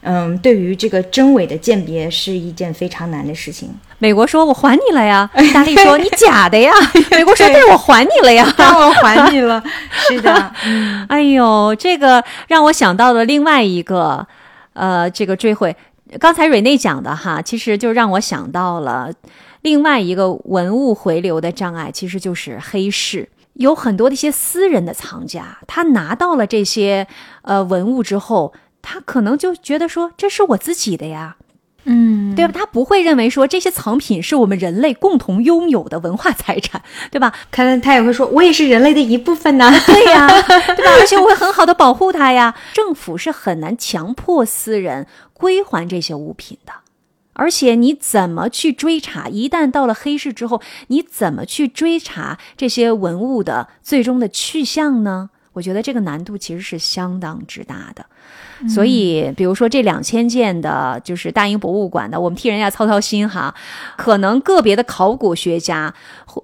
[0.08, 3.70] 嗯，对于这个真伪的鉴别是一件非常难的事情。
[3.98, 6.72] 美国说我还你了呀，意 大利说你假的呀，
[7.10, 8.54] 美国说对我还你了呀。
[8.56, 9.64] 当我还你了，
[10.08, 10.54] 是的，
[11.10, 14.28] 哎呦，这个让我想到了另外一个，
[14.74, 15.76] 呃，这个追回。
[16.20, 19.12] 刚才瑞内讲的哈，其实就让我想到了
[19.64, 23.28] 另外一个文物回流的障碍，其实就是黑市。
[23.56, 27.08] 有很多的一些私人的藏家，他拿到了这些
[27.42, 28.54] 呃文物之后，
[28.88, 31.38] 他可能就觉得说这是我自己的呀，
[31.86, 32.54] 嗯，对吧？
[32.56, 37.34] 他不会认为说这些藏品是我们人类共同拥有的文化财产， 对吧？
[37.50, 39.72] 可能他也会说，我也是人类的一部分呢。
[39.88, 40.28] 对呀，
[40.78, 40.92] 对吧？
[41.00, 42.56] 而且我会很好的保护它呀。
[42.74, 46.74] 政府是很难强迫私人归还这些物品的，
[47.34, 49.28] 而且你怎么去追查？
[49.28, 55.30] 一旦到了黑市之后，你怎么去追查这些文物的最终的去向呢？
[55.56, 58.06] 我觉得这个难度其实是相当之大的。
[58.70, 63.54] 所以，比如说这两千件的，就是大英博物馆的，我们替人家操操心哈。
[63.98, 65.94] 可能个别的考古学家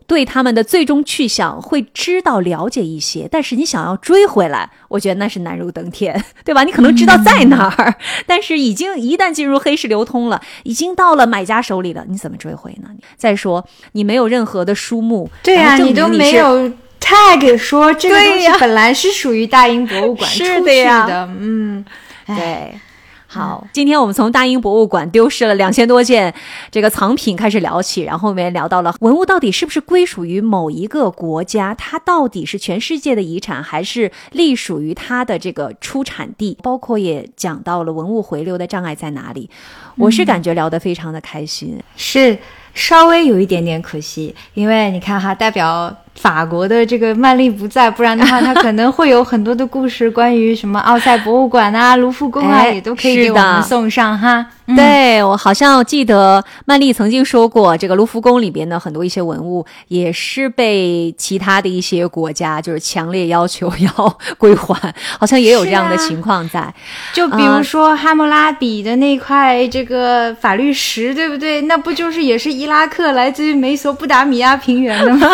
[0.08, 6.64] 对他们的最终去向会知道了解一些，但是你想要追回来，我觉得那是难如登天，对吧？
[6.64, 7.96] 你可能知道在哪儿，
[8.28, 12.90] 但是已经一旦进入黑市流通了，已经到了买家手里了，你怎么追回呢？
[13.16, 16.72] 再说你没有任何的书目，对呀，你都没有
[17.02, 21.84] tag 说这个东西本来是属于大英博物馆出去的，嗯。
[22.28, 22.80] 对，
[23.28, 26.34] 好，今天我们从大英博物馆丢失了两千多件
[26.70, 36.58] 这个藏品开始聊起，然后我们聊到了文物到底是不是归属于某一个国家，它到底是全世界的遗产，还是隶属于它的这个出产地？
[36.62, 39.50] 包括也讲到了文物回流的障碍在哪里。
[39.98, 42.38] 我是感觉聊得非常的开心，是
[42.74, 45.94] 稍微有一点点可惜，因为你看哈，代表。
[46.16, 54.46] 法国的这个曼丽不在，不然的话，他可能会有很多的故事，关于什么奥赛博物馆啊、卢浮宫啊，也都可以给我们送上哈。
[54.74, 66.74] 对我好像记得曼丽曾经说过，这个卢浮宫里边的很多一些文物，也是被其他的一些国家就是强烈要求要 归还，好像也有这样的情况在。
[67.14, 71.62] 就比如说哈姆拉比的那块这个法律石，对不对？
[71.64, 75.28] 那不就是也是伊拉克来自于美索不达米亚平原的吗？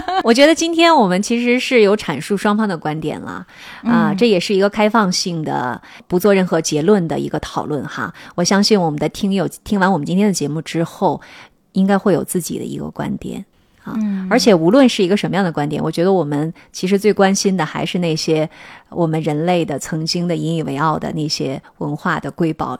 [0.23, 3.45] 我觉得今天我们其实是有阐述双方的观点了，
[3.83, 8.13] 啊，这也是一个开放性的，不做任何结论的一个讨论哈。
[8.35, 11.21] 我相信我们的听友听完我们今天的节目之后，
[11.73, 13.43] 应该会有自己的一个观点
[13.83, 13.95] 啊。
[14.29, 18.49] 而且无论是一个什么样的观点，我觉得我们其实最关心的还是那些
[18.89, 22.79] 我们人类的曾经的引以为傲的那些文化的瑰宝。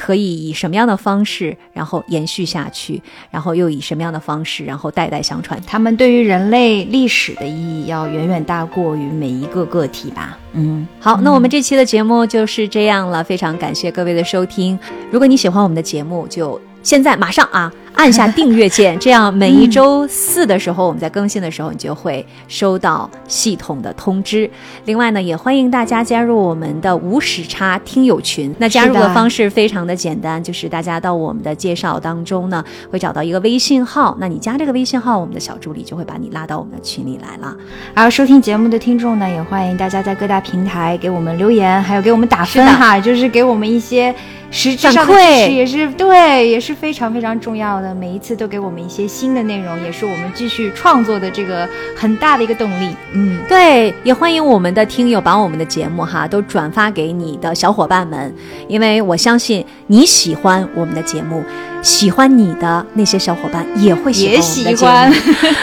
[0.00, 5.60] 可以以什么样的方式，然后延续下去，然后又以什么样的方式，然后代代相传？
[5.66, 10.38] 他们对于人类历史的意义要远远大过于每一个个体吧。
[10.54, 14.78] 嗯，好，那我们这期的节目就是这样了，非常感谢各位的收听。
[15.10, 16.58] 如果你喜欢我们的节目，就。
[16.82, 24.50] 现在马上啊，按下订阅键，这样每一周四的时候，我们在更新的时候，你就会收到系统的通知。
[24.86, 28.54] 另外呢，也欢迎大家加入我们的无时差听友群。
[28.58, 34.16] 那加入的方式非常的简单，就是大家到我们的介绍当中呢，会找到一个微信号。
[34.18, 37.54] 那你加这个微信号，我们的小助理就会把你拉到我们的群里来了。
[37.92, 44.14] 而收听节目的听众呢，也欢迎大家在各大平台给我们留言，还有给我们打分哈，就是给我们一些。
[44.52, 47.79] 实质上的支持也是对，也是非常非常重要的。
[47.94, 52.94] 每一次都给我们一些新的内容，也是我们继续创作的这个很大的一个动力。
[53.12, 58.34] 嗯，对，也欢迎我们的听友把我们的节目哈都转发给你的小伙伴们，
[58.68, 61.42] 因为我相信你喜欢我们的节目，
[61.82, 64.86] 喜欢你的那些小伙伴也会喜欢我们的节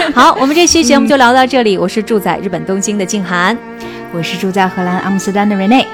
[0.07, 0.13] 目。
[0.15, 1.77] 好，我们这期节目就聊到这里。
[1.77, 3.57] 我是住在日本东京的静涵，
[4.11, 5.85] 我是住在荷兰阿姆斯特丹的 Rene，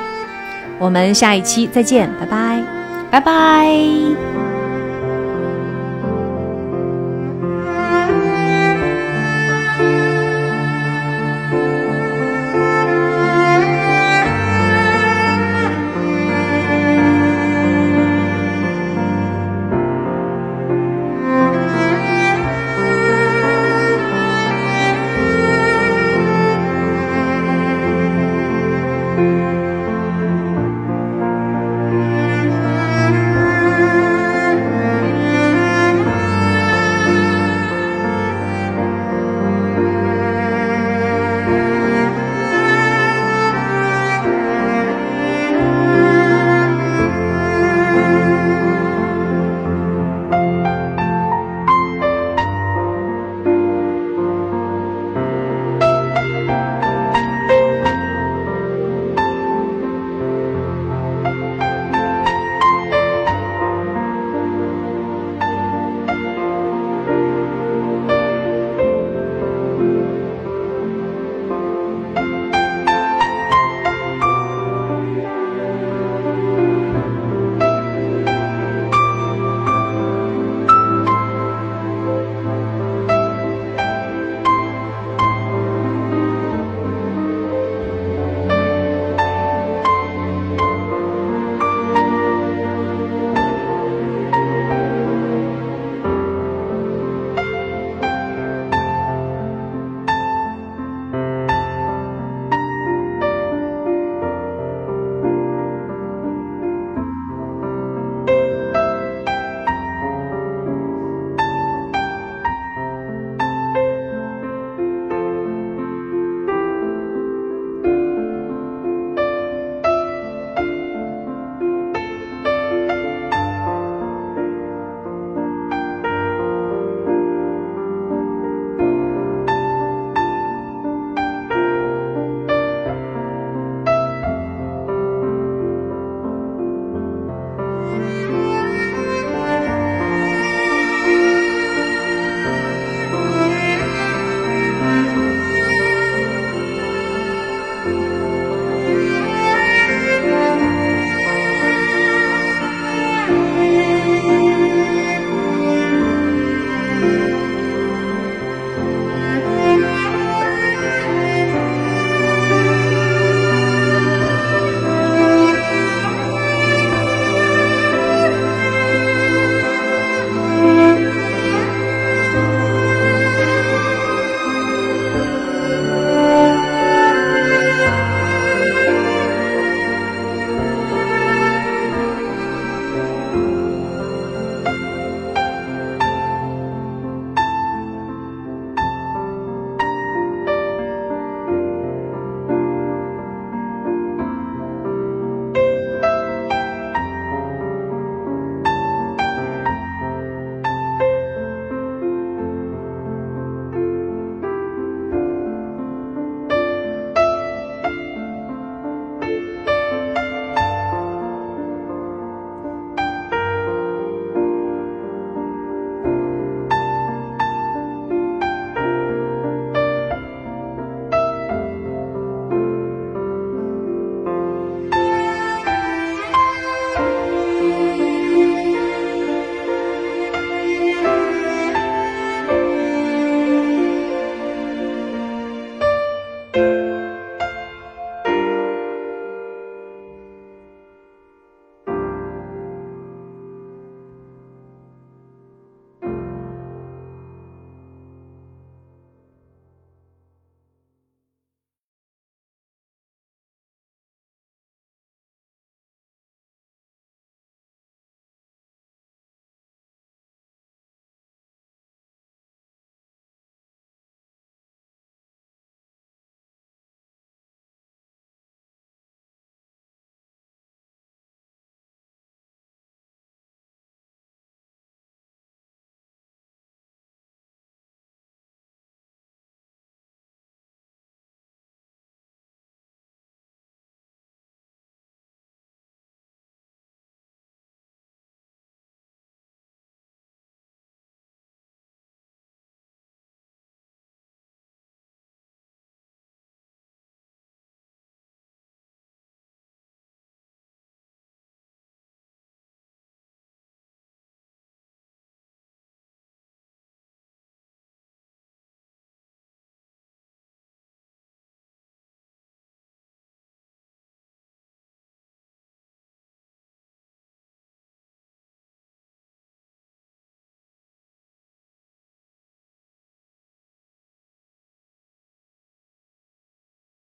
[0.79, 2.63] 我们下一期再见，拜拜。
[3.11, 4.52] 拜拜。